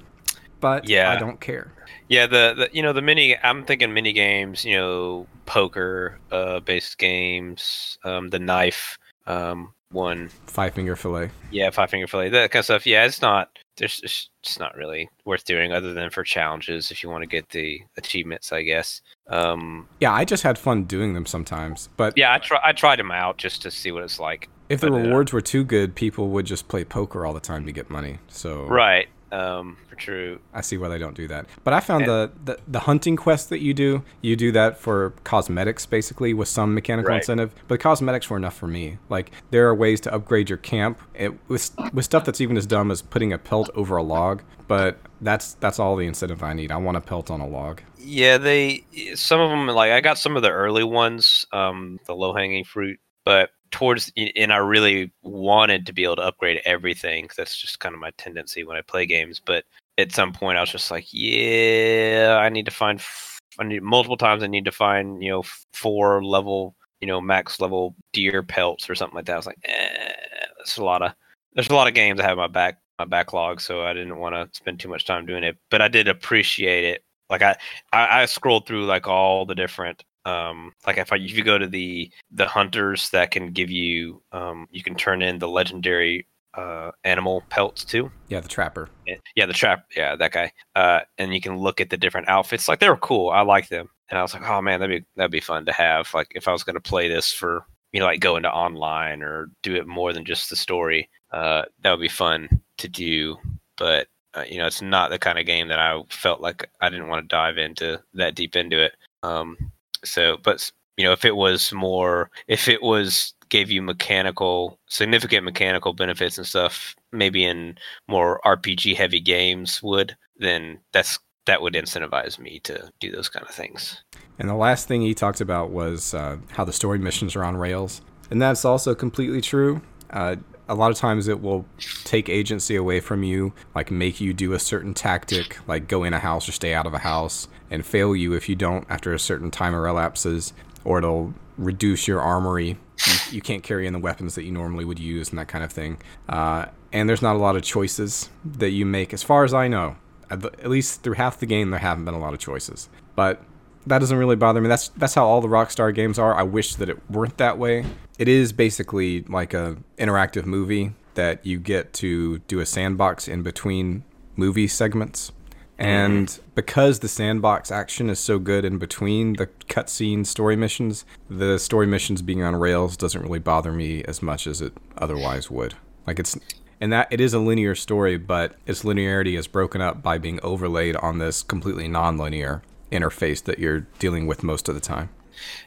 But 0.63 0.89
Yeah. 0.89 1.11
I 1.11 1.17
don't 1.19 1.41
care. 1.41 1.71
Yeah, 2.09 2.27
the, 2.27 2.55
the 2.57 2.71
you 2.73 2.83
know 2.83 2.93
the 2.95 3.03
mini. 3.03 3.37
I'm 3.43 3.65
thinking 3.65 3.93
mini 3.93 4.13
games. 4.13 4.65
You 4.65 4.77
know, 4.77 5.27
poker 5.45 6.19
uh, 6.31 6.61
based 6.61 6.97
games. 6.99 7.99
Um, 8.05 8.31
the 8.31 8.39
knife 8.39 8.97
um, 9.27 9.73
one. 9.91 10.31
Five 10.47 10.75
finger 10.75 10.95
fillet. 10.97 11.31
Yeah, 11.51 11.71
five 11.71 11.91
finger 11.91 12.07
fillet. 12.07 12.31
That 12.31 12.51
kind 12.51 12.61
of 12.61 12.65
stuff. 12.65 12.87
Yeah, 12.87 13.05
it's 13.05 13.21
not. 13.23 13.59
There's 13.77 14.01
it's 14.05 14.31
it's 14.43 14.59
not 14.59 14.77
really 14.77 15.09
worth 15.25 15.45
doing 15.45 15.73
other 15.73 15.95
than 15.95 16.11
for 16.11 16.23
challenges 16.23 16.91
if 16.91 17.03
you 17.03 17.09
want 17.09 17.23
to 17.23 17.27
get 17.27 17.49
the 17.51 17.81
achievements, 17.97 18.53
I 18.53 18.63
guess. 18.63 19.01
Um, 19.29 19.89
Yeah, 20.01 20.13
I 20.13 20.25
just 20.25 20.43
had 20.43 20.59
fun 20.59 20.85
doing 20.85 21.15
them 21.15 21.27
sometimes. 21.27 21.89
But 21.97 22.17
yeah, 22.17 22.33
I 22.35 22.39
try 22.39 22.61
I 22.63 22.73
tried 22.73 22.99
them 22.99 23.11
out 23.11 23.39
just 23.39 23.63
to 23.63 23.71
see 23.71 23.91
what 23.91 24.05
it's 24.05 24.21
like. 24.21 24.49
if 24.69 24.81
the 24.81 24.91
but, 24.91 24.97
uh, 24.97 24.99
rewards 25.01 25.33
were 25.33 25.41
too 25.41 25.65
good, 25.65 25.95
people 25.95 26.29
would 26.29 26.47
just 26.47 26.69
play 26.69 26.85
poker 26.85 27.25
all 27.27 27.33
the 27.35 27.41
time 27.41 27.65
to 27.67 27.73
get 27.73 27.89
money. 27.91 28.19
So 28.29 28.67
Right. 28.67 29.09
Um, 29.33 29.79
for 29.89 29.97
true. 29.97 30.41
I 30.53 30.61
see 30.61 30.77
why 30.77 30.89
they 30.89 30.99
don't 30.99 31.17
do 31.17 31.27
that. 31.29 31.47
But 31.65 31.73
I 31.73 31.81
found 31.81 32.05
the, 32.07 32.31
the 32.45 32.59
the 32.69 32.81
hunting 32.81 33.17
quest 33.17 33.49
that 33.49 33.61
you 33.61 33.73
do, 33.73 34.05
you 34.21 34.37
do 34.37 34.53
that 34.53 34.79
for 34.79 35.15
cosmetics 35.25 35.87
basically 35.87 36.35
with 36.35 36.49
some 36.49 36.75
mechanical 36.75 37.09
Right. 37.11 37.17
incentive. 37.23 37.55
But 37.67 37.81
cosmetics 37.81 38.29
were 38.29 38.37
enough 38.37 38.55
for 38.55 38.67
me. 38.69 38.99
Like 39.09 39.31
there 39.51 39.67
are 39.69 39.75
ways 39.75 40.01
to 40.03 40.15
upgrade 40.15 40.51
your 40.51 40.59
camp 40.59 41.01
it, 41.15 41.33
with 41.49 41.71
with 41.95 42.05
stuff 42.05 42.27
that's 42.27 42.43
even 42.43 42.59
as 42.59 42.67
dumb 42.67 42.91
as 42.91 43.01
putting 43.01 43.33
a 43.33 43.39
pelt 43.39 43.71
over 43.75 43.97
a 43.97 44.03
log. 44.03 44.43
But 44.69 44.99
that's 45.23 45.55
that's 45.55 45.79
all 45.79 45.97
the 45.97 46.07
incentive 46.07 46.43
I 46.43 46.53
need. 46.53 46.71
I 46.71 46.77
want 46.77 46.99
a 46.99 47.01
pelt 47.01 47.31
on 47.31 47.41
a 47.41 47.47
log. 47.49 47.81
Yeah, 47.99 48.37
they 48.37 48.85
some 49.15 49.41
of 49.41 49.49
them 49.49 49.67
like 49.69 49.93
I 49.93 50.03
got 50.03 50.19
some 50.19 50.37
of 50.37 50.43
the 50.43 50.51
early 50.51 50.85
ones, 50.85 51.47
um, 51.53 51.99
the 52.07 52.15
low 52.15 52.35
hanging 52.35 52.65
fruit, 52.65 53.01
but 53.25 53.49
towards 53.73 54.13
and 54.17 54.53
I 54.53 54.59
really 54.59 55.13
wanted 55.23 55.87
to 55.87 55.93
be 55.93 56.05
able 56.05 56.17
to 56.17 56.23
upgrade 56.23 56.63
everything. 56.65 57.27
'cause 57.29 57.37
that's 57.37 57.59
just 57.61 57.81
kind 57.81 57.95
of 57.95 58.01
my 58.01 58.11
tendency 58.19 58.65
when 58.65 58.77
I 58.77 58.83
play 58.83 59.07
games. 59.07 59.41
But 59.45 59.65
at 59.99 60.13
some 60.13 60.33
point, 60.33 60.59
I 60.59 60.61
was 60.63 60.71
just 60.73 60.91
like, 60.91 61.07
yeah, 61.13 62.39
I 62.41 62.49
need 62.51 62.65
to 62.67 62.71
find. 62.73 62.99
f- 63.01 63.41
I 63.59 63.65
need 63.65 63.83
multiple 63.83 64.17
times. 64.17 64.43
I 64.43 64.47
need 64.47 64.65
to 64.67 64.73
find 64.73 65.23
you 65.23 65.31
know 65.31 65.43
four 65.75 66.25
level, 66.25 66.77
you 67.01 67.07
know, 67.09 67.21
max 67.21 67.61
level 67.61 67.95
deer 68.13 68.43
pelts 68.43 68.89
or 68.91 68.95
something 68.95 69.17
like 69.17 69.27
that. 69.27 69.35
I 69.35 69.37
was 69.37 69.47
like, 69.47 69.59
eh, 69.65 70.13
that's 70.59 70.77
a 70.79 70.85
lot 70.85 71.03
of. 71.03 71.13
There's 71.55 71.69
a 71.71 71.75
lot 71.75 71.89
of 71.89 71.95
games 71.95 72.21
I 72.21 72.25
have 72.25 72.39
my 72.39 72.47
back 72.49 72.79
my 72.99 73.05
backlog, 73.07 73.61
so 73.61 73.83
I 73.85 73.93
didn't 73.95 74.19
want 74.19 74.35
to 74.35 74.49
spend 74.57 74.81
too 74.81 74.89
much 74.89 75.05
time 75.07 75.27
doing 75.27 75.45
it. 75.45 75.57
But 75.71 75.83
I 75.83 75.89
did 75.89 76.09
appreciate 76.09 76.85
it. 76.85 77.05
Like 77.31 77.43
I, 77.43 77.57
I, 77.93 78.23
I 78.23 78.27
scrolled 78.27 78.67
through 78.67 78.85
like 78.87 79.07
all 79.09 79.47
the 79.47 79.55
different 79.55 80.05
um 80.25 80.73
like 80.87 80.99
if 80.99 81.13
I 81.13 81.17
if 81.17 81.33
you 81.33 81.43
go 81.43 81.59
to 81.59 81.67
the 81.67 82.11
the 82.31 82.47
hunters 82.47 83.11
that 83.11 83.31
can 83.31 83.53
give 83.53 83.71
you 83.71 84.23
um 84.33 84.69
you 84.71 84.83
can 84.83 84.95
turn 84.95 85.23
in 85.23 85.39
the 85.39 85.49
legendary 85.49 86.27
uh 86.55 86.91
animal 87.05 87.43
pelts 87.49 87.85
too. 87.85 88.11
Yeah, 88.29 88.41
the 88.41 88.49
trapper. 88.49 88.89
Yeah, 89.35 89.47
the 89.47 89.53
trap. 89.53 89.87
Yeah, 89.97 90.17
that 90.17 90.33
guy. 90.33 90.53
Uh, 90.75 91.01
and 91.19 91.33
you 91.35 91.41
can 91.41 91.57
look 91.57 91.81
at 91.81 91.91
the 91.91 91.97
different 91.97 92.29
outfits. 92.29 92.69
Like 92.69 92.81
they 92.81 92.89
were 92.89 92.97
cool. 92.97 93.31
I 93.31 93.41
like 93.41 93.69
them. 93.69 93.89
And 94.11 94.19
I 94.19 94.23
was 94.23 94.35
like, 94.35 94.47
oh 94.47 94.61
man, 94.61 94.79
that'd 94.81 95.01
be 95.03 95.07
that'd 95.17 95.31
be 95.31 95.41
fun 95.41 95.65
to 95.67 95.73
have. 95.73 96.13
Like 96.13 96.29
if 96.35 96.47
I 96.47 96.53
was 96.53 96.63
gonna 96.63 96.81
play 96.81 97.09
this 97.09 97.33
for 97.33 97.65
you 97.93 98.01
know 98.01 98.07
like 98.07 98.21
go 98.21 98.37
into 98.37 98.53
online 98.53 99.23
or 99.23 99.51
do 99.63 99.75
it 99.75 99.87
more 99.87 100.13
than 100.13 100.25
just 100.25 100.51
the 100.51 100.57
story. 100.57 101.09
Uh, 101.33 101.63
that 101.83 101.91
would 101.91 102.01
be 102.01 102.09
fun 102.09 102.61
to 102.79 102.89
do. 102.89 103.37
But 103.79 104.09
uh, 104.35 104.45
you 104.49 104.59
know, 104.59 104.67
it's 104.67 104.83
not 104.83 105.11
the 105.11 105.19
kind 105.19 105.39
of 105.39 105.47
game 105.47 105.69
that 105.69 105.79
I 105.79 106.01
felt 106.11 106.41
like 106.41 106.69
I 106.81 106.91
didn't 106.91 107.09
want 107.09 107.23
to 107.23 107.35
dive 107.35 107.59
into 107.59 108.03
that 108.15 108.35
deep 108.35 108.57
into 108.57 108.83
it. 108.83 108.93
Um, 109.23 109.72
so, 110.05 110.39
but 110.43 110.71
you 110.97 111.05
know, 111.05 111.13
if 111.13 111.25
it 111.25 111.37
was 111.37 111.73
more, 111.73 112.31
if 112.49 112.69
it 112.69 112.83
was 112.83 113.35
gave 113.49 113.71
you 113.71 113.83
mechanical, 113.83 114.79
significant 114.89 115.45
mechanical 115.45 115.93
benefits 115.93 116.39
and 116.39 116.47
stuff, 116.47 116.97
maybe 117.13 117.45
in 117.45 117.77
more 118.09 118.41
RPG 118.47 118.97
heavy 118.97 119.21
games 119.21 119.83
would, 119.83 120.17
then 120.39 120.79
that's 120.93 121.19
that 121.47 121.61
would 121.61 121.75
incentivize 121.75 122.39
me 122.39 122.61
to 122.61 122.91
do 123.01 123.11
those 123.11 123.29
kind 123.29 123.45
of 123.47 123.55
things. 123.55 124.03
And 124.39 124.49
the 124.49 124.55
last 124.55 124.87
thing 124.87 125.03
he 125.03 125.13
talked 125.13 125.41
about 125.41 125.71
was 125.71 126.15
uh, 126.15 126.39
how 126.51 126.65
the 126.65 126.73
story 126.73 126.99
missions 126.99 127.37
are 127.37 127.45
on 127.45 127.57
rails, 127.57 128.01
and 128.31 128.41
that's 128.41 128.65
also 128.65 128.95
completely 128.95 129.41
true. 129.41 129.83
Uh, 130.11 130.37
a 130.73 130.75
lot 130.75 130.91
of 130.91 130.97
times 130.97 131.29
it 131.29 131.43
will 131.43 131.67
take 132.05 132.29
agency 132.29 132.75
away 132.75 132.99
from 133.01 133.23
you, 133.23 133.53
like 133.75 133.91
make 133.91 134.21
you 134.21 134.33
do 134.33 134.55
a 134.55 134.59
certain 134.59 134.95
tactic, 134.95 135.59
like 135.69 135.87
go 135.87 136.03
in 136.03 136.15
a 136.15 136.19
house 136.19 136.49
or 136.49 136.53
stay 136.53 136.73
out 136.73 136.87
of 136.87 136.95
a 136.95 136.99
house, 136.99 137.47
and 137.71 137.85
fail 137.85 138.17
you 138.17 138.33
if 138.33 138.49
you 138.49 138.57
don't 138.57 138.87
after 138.89 139.13
a 139.13 139.19
certain 139.19 139.51
timer 139.51 139.87
elapses, 139.87 140.55
or 140.85 140.99
it'll 140.99 141.35
reduce 141.59 142.09
your 142.09 142.21
armory. 142.21 142.79
You, 143.07 143.15
you 143.33 143.41
can't 143.43 143.63
carry 143.63 143.87
in 143.87 143.93
the 143.93 143.99
weapons 143.99 144.35
that 144.35 144.45
you 144.45 144.53
normally 144.53 144.85
would 144.85 144.99
use 144.99 145.29
and 145.29 145.39
that 145.39 145.49
kind 145.49 145.63
of 145.63 145.71
thing. 145.71 145.99
Uh, 146.29 146.67
and 146.93 147.09
there's 147.09 147.23
not 147.23 147.37
a 147.37 147.39
lot 147.39 147.55
of 147.55 147.63
choices 147.63 148.31
that 148.45 148.71
you 148.71 148.87
make, 148.87 149.13
as 149.13 149.23
far 149.23 149.45
as 149.45 149.53
I 149.53 149.69
know. 149.69 149.97
At 150.31 150.71
least 150.71 151.03
through 151.03 151.15
half 151.15 151.39
the 151.39 151.47
game, 151.47 151.71
there 151.71 151.81
haven't 151.81 152.07
been 152.07 152.15
a 152.15 152.19
lot 152.19 152.33
of 152.33 152.41
choices. 152.41 152.89
But 153.15 153.43
that 153.87 153.99
doesn't 153.99 154.17
really 154.17 154.37
bother 154.37 154.63
me. 154.63 154.69
That's 154.69 154.89
that's 154.91 155.15
how 155.15 155.27
all 155.27 155.43
the 155.43 155.49
Rockstar 155.49 155.95
games 155.95 156.19
are. 156.19 156.35
I 156.35 156.43
wish 156.43 156.77
that 156.77 156.89
it 156.89 156.99
weren't 157.11 157.37
that 157.37 157.59
way. 157.59 157.85
It 158.19 158.29
is 158.29 158.53
basically 158.53 159.23
like 159.23 159.55
a 159.55 159.79
interactive 159.99 160.45
movie 160.45 160.93
that 161.15 161.45
you 161.45 161.59
get 161.59 161.93
to 161.95 162.39
do 162.41 162.61
a 162.61 162.67
sandbox 162.67 163.29
in 163.29 163.43
between 163.43 164.05
movie 164.37 164.69
segments. 164.69 165.33
And 165.79 166.29
mm-hmm. 166.29 166.43
because 166.55 167.01
the 167.01 167.09
sandbox 167.09 167.71
action 167.71 168.09
is 168.09 168.21
so 168.21 168.39
good 168.39 168.65
in 168.65 168.79
between 168.79 169.35
the 169.35 169.49
cutscene 169.69 170.25
story 170.25 170.55
missions, 170.55 171.05
the 171.29 171.59
story 171.59 171.87
missions 171.87 172.23
being 172.23 172.43
on 172.43 172.55
rails 172.55 172.97
doesn't 172.97 173.21
really 173.21 173.41
bother 173.41 173.73
me 173.73 174.05
as 174.05 174.23
much 174.23 174.47
as 174.47 174.61
it 174.61 174.73
otherwise 174.99 175.51
would. 175.51 175.75
Like 176.07 176.19
it's 176.19 176.39
and 176.81 176.93
that 176.93 177.09
it 177.13 177.21
is 177.21 177.33
a 177.33 177.39
linear 177.39 177.77
story, 177.77 178.17
but 178.17 178.57
its 178.67 178.83
linearity 178.83 179.39
is 179.39 179.47
broken 179.47 179.81
up 179.81 180.03
by 180.03 180.19
being 180.19 180.41
overlaid 180.43 180.97
on 180.97 181.19
this 181.19 181.43
completely 181.43 181.87
non-linear 181.87 182.63
interface 182.91 183.43
that 183.45 183.61
you're 183.61 183.87
dealing 184.01 184.27
with 184.27 184.43
most 184.43 184.69
of 184.69 184.75
the 184.75 184.81
time. 184.81 185.09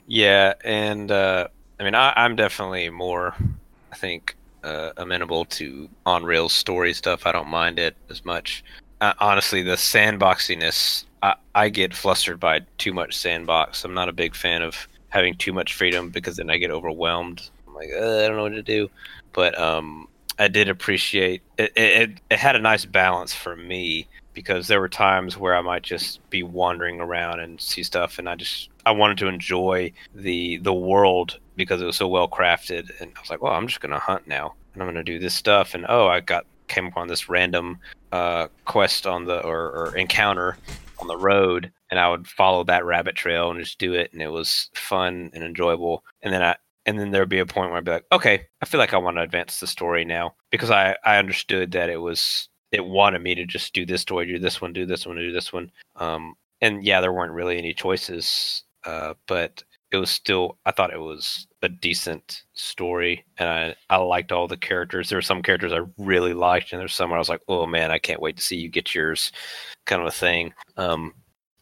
Yeah, 0.07 0.53
and 0.63 1.09
uh, 1.09 1.47
I 1.79 1.83
mean, 1.83 1.95
I, 1.95 2.13
am 2.15 2.35
definitely 2.35 2.89
more, 2.89 3.35
I 3.91 3.95
think, 3.95 4.35
uh, 4.63 4.91
amenable 4.97 5.45
to 5.45 5.89
on 6.05 6.23
rails 6.23 6.53
story 6.53 6.93
stuff. 6.93 7.25
I 7.25 7.31
don't 7.31 7.49
mind 7.49 7.79
it 7.79 7.95
as 8.09 8.23
much. 8.25 8.63
Uh, 9.01 9.13
honestly, 9.19 9.61
the 9.61 9.75
sandboxiness, 9.75 11.05
I, 11.21 11.35
I 11.53 11.69
get 11.69 11.93
flustered 11.93 12.39
by 12.39 12.61
too 12.77 12.93
much 12.93 13.15
sandbox. 13.15 13.83
I'm 13.83 13.93
not 13.93 14.09
a 14.09 14.13
big 14.13 14.35
fan 14.35 14.61
of 14.61 14.87
having 15.09 15.35
too 15.35 15.53
much 15.53 15.73
freedom 15.73 16.09
because 16.09 16.37
then 16.37 16.49
I 16.49 16.57
get 16.57 16.71
overwhelmed. 16.71 17.49
I'm 17.67 17.75
like, 17.75 17.89
I 17.89 18.27
don't 18.27 18.37
know 18.37 18.43
what 18.43 18.49
to 18.49 18.63
do. 18.63 18.89
But 19.33 19.59
um, 19.59 20.07
I 20.39 20.47
did 20.47 20.69
appreciate 20.69 21.41
it, 21.57 21.73
it. 21.75 22.11
It 22.31 22.39
had 22.39 22.55
a 22.55 22.59
nice 22.59 22.85
balance 22.85 23.33
for 23.33 23.55
me 23.55 24.07
because 24.35 24.67
there 24.67 24.79
were 24.79 24.89
times 24.89 25.37
where 25.37 25.55
I 25.55 25.61
might 25.61 25.81
just 25.81 26.29
be 26.29 26.43
wandering 26.43 27.01
around 27.01 27.39
and 27.39 27.59
see 27.59 27.81
stuff, 27.81 28.19
and 28.19 28.29
I 28.29 28.35
just 28.35 28.69
I 28.85 28.91
wanted 28.91 29.17
to 29.19 29.27
enjoy 29.27 29.91
the 30.13 30.57
the 30.57 30.73
world 30.73 31.39
because 31.55 31.81
it 31.81 31.85
was 31.85 31.95
so 31.95 32.07
well 32.07 32.27
crafted, 32.27 32.91
and 32.99 33.11
I 33.15 33.19
was 33.19 33.29
like, 33.31 33.41
well, 33.41 33.53
I'm 33.53 33.67
just 33.67 33.81
gonna 33.81 33.97
hunt 33.97 34.27
now, 34.27 34.53
and 34.73 34.83
I'm 34.83 34.87
gonna 34.87 35.03
do 35.03 35.17
this 35.17 35.33
stuff, 35.33 35.73
and 35.73 35.85
oh, 35.89 36.07
I 36.07 36.19
got 36.19 36.45
came 36.67 36.85
upon 36.85 37.07
this 37.07 37.29
random 37.29 37.79
uh, 38.11 38.47
quest 38.65 39.07
on 39.07 39.25
the 39.25 39.41
or, 39.43 39.71
or 39.71 39.95
encounter 39.95 40.57
on 40.99 41.07
the 41.07 41.17
road, 41.17 41.71
and 41.89 41.99
I 41.99 42.09
would 42.09 42.27
follow 42.27 42.63
that 42.65 42.85
rabbit 42.85 43.15
trail 43.15 43.49
and 43.49 43.59
just 43.59 43.79
do 43.79 43.93
it, 43.93 44.11
and 44.13 44.21
it 44.21 44.29
was 44.29 44.69
fun 44.75 45.31
and 45.33 45.43
enjoyable, 45.43 46.03
and 46.21 46.33
then 46.33 46.43
I 46.43 46.55
and 46.85 46.99
then 46.99 47.11
there'd 47.11 47.29
be 47.29 47.39
a 47.39 47.45
point 47.45 47.69
where 47.69 47.77
I'd 47.77 47.85
be 47.85 47.91
like, 47.91 48.05
okay, 48.11 48.45
I 48.61 48.65
feel 48.65 48.79
like 48.79 48.93
I 48.93 48.97
want 48.97 49.17
to 49.17 49.23
advance 49.23 49.59
the 49.59 49.67
story 49.67 50.05
now 50.05 50.35
because 50.51 50.71
I 50.71 50.95
I 51.03 51.17
understood 51.17 51.71
that 51.71 51.89
it 51.89 52.01
was 52.01 52.49
it 52.71 52.85
wanted 52.85 53.21
me 53.21 53.35
to 53.35 53.45
just 53.45 53.73
do 53.73 53.85
this 53.85 54.01
story, 54.01 54.25
do 54.25 54.39
this 54.39 54.61
one, 54.61 54.73
do 54.73 54.85
this 54.85 55.05
one, 55.05 55.17
do 55.17 55.31
this 55.31 55.53
one. 55.53 55.71
Um, 55.95 56.35
and 56.61 56.83
yeah, 56.83 57.01
there 57.01 57.13
weren't 57.13 57.33
really 57.33 57.57
any 57.57 57.73
choices, 57.73 58.63
uh, 58.85 59.13
but 59.27 59.63
it 59.91 59.97
was 59.97 60.09
still 60.09 60.57
I 60.65 60.71
thought 60.71 60.93
it 60.93 60.99
was 60.99 61.47
a 61.61 61.69
decent 61.69 62.43
story, 62.53 63.23
and 63.37 63.49
I 63.49 63.75
I 63.89 63.97
liked 63.97 64.31
all 64.31 64.47
the 64.47 64.57
characters. 64.57 65.09
There 65.09 65.17
were 65.17 65.21
some 65.21 65.41
characters 65.41 65.73
I 65.73 65.81
really 65.97 66.33
liked, 66.33 66.71
and 66.71 66.79
there's 66.79 66.93
some 66.95 67.09
where 67.09 67.17
I 67.17 67.19
was 67.19 67.29
like, 67.29 67.41
oh 67.47 67.65
man, 67.65 67.91
I 67.91 67.99
can't 67.99 68.21
wait 68.21 68.37
to 68.37 68.43
see 68.43 68.57
you 68.57 68.69
get 68.69 68.95
yours, 68.95 69.31
kind 69.85 70.01
of 70.01 70.07
a 70.07 70.11
thing. 70.11 70.53
Um, 70.77 71.13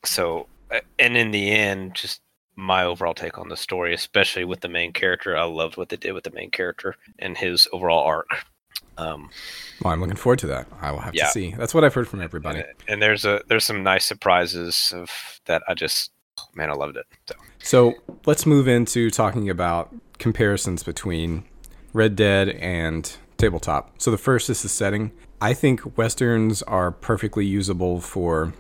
so 0.06 0.48
uh, 0.72 0.82
and 1.00 1.16
in 1.18 1.32
the 1.32 1.52
end, 1.52 1.96
just 1.96 2.22
my 2.56 2.84
overall 2.84 3.14
take 3.14 3.38
on 3.38 3.50
the 3.50 3.58
story, 3.58 3.94
especially 3.94 4.46
with 4.46 4.62
the 4.62 4.70
main 4.70 4.94
character, 4.94 5.38
I 5.38 5.44
loved 5.44 5.78
what 5.78 5.90
they 5.90 5.98
did 5.98 6.14
with 6.14 6.24
the 6.24 6.32
main 6.32 6.52
character 6.52 6.96
and 7.20 7.38
his 7.38 7.68
overall 7.72 8.04
arc. 8.04 8.28
Um, 8.98 9.30
well, 9.84 9.94
I'm 9.94 10.02
looking 10.02 10.16
forward 10.16 10.40
to 10.40 10.48
that. 10.48 10.68
I 10.82 10.92
will 10.92 11.00
have 11.00 11.16
yeah. 11.16 11.26
to 11.26 11.32
see. 11.32 11.52
That's 11.58 11.74
what 11.74 11.84
I've 11.84 11.94
heard 11.94 12.08
from 12.08 12.22
everybody. 12.22 12.60
And, 12.60 12.68
and, 12.88 13.02
there's 13.02 13.26
a 13.26 13.42
there's 13.48 13.66
some 13.66 13.84
nice 13.84 14.06
surprises 14.06 14.94
of 14.96 15.40
that. 15.46 15.64
I 15.68 15.74
just 15.74 16.12
man, 16.56 16.70
I 16.70 16.74
loved 16.74 16.98
it. 16.98 17.06
So. 17.28 17.36
so 17.60 17.94
let's 18.26 18.46
move 18.46 18.68
into 18.68 19.10
talking 19.10 19.50
about 19.50 19.94
comparisons 20.20 20.84
between 20.84 21.44
Red 21.94 22.16
Dead 22.16 22.50
and 22.50 23.16
tabletop. 23.38 24.02
So 24.02 24.12
the 24.12 24.18
first 24.18 24.50
is 24.50 24.62
the 24.62 24.70
setting. 24.70 25.12
I 25.42 25.54
think 25.54 25.98
westerns 25.98 26.62
are 26.64 26.92
perfectly 26.92 27.46
usable 27.46 28.00
for 28.00 28.54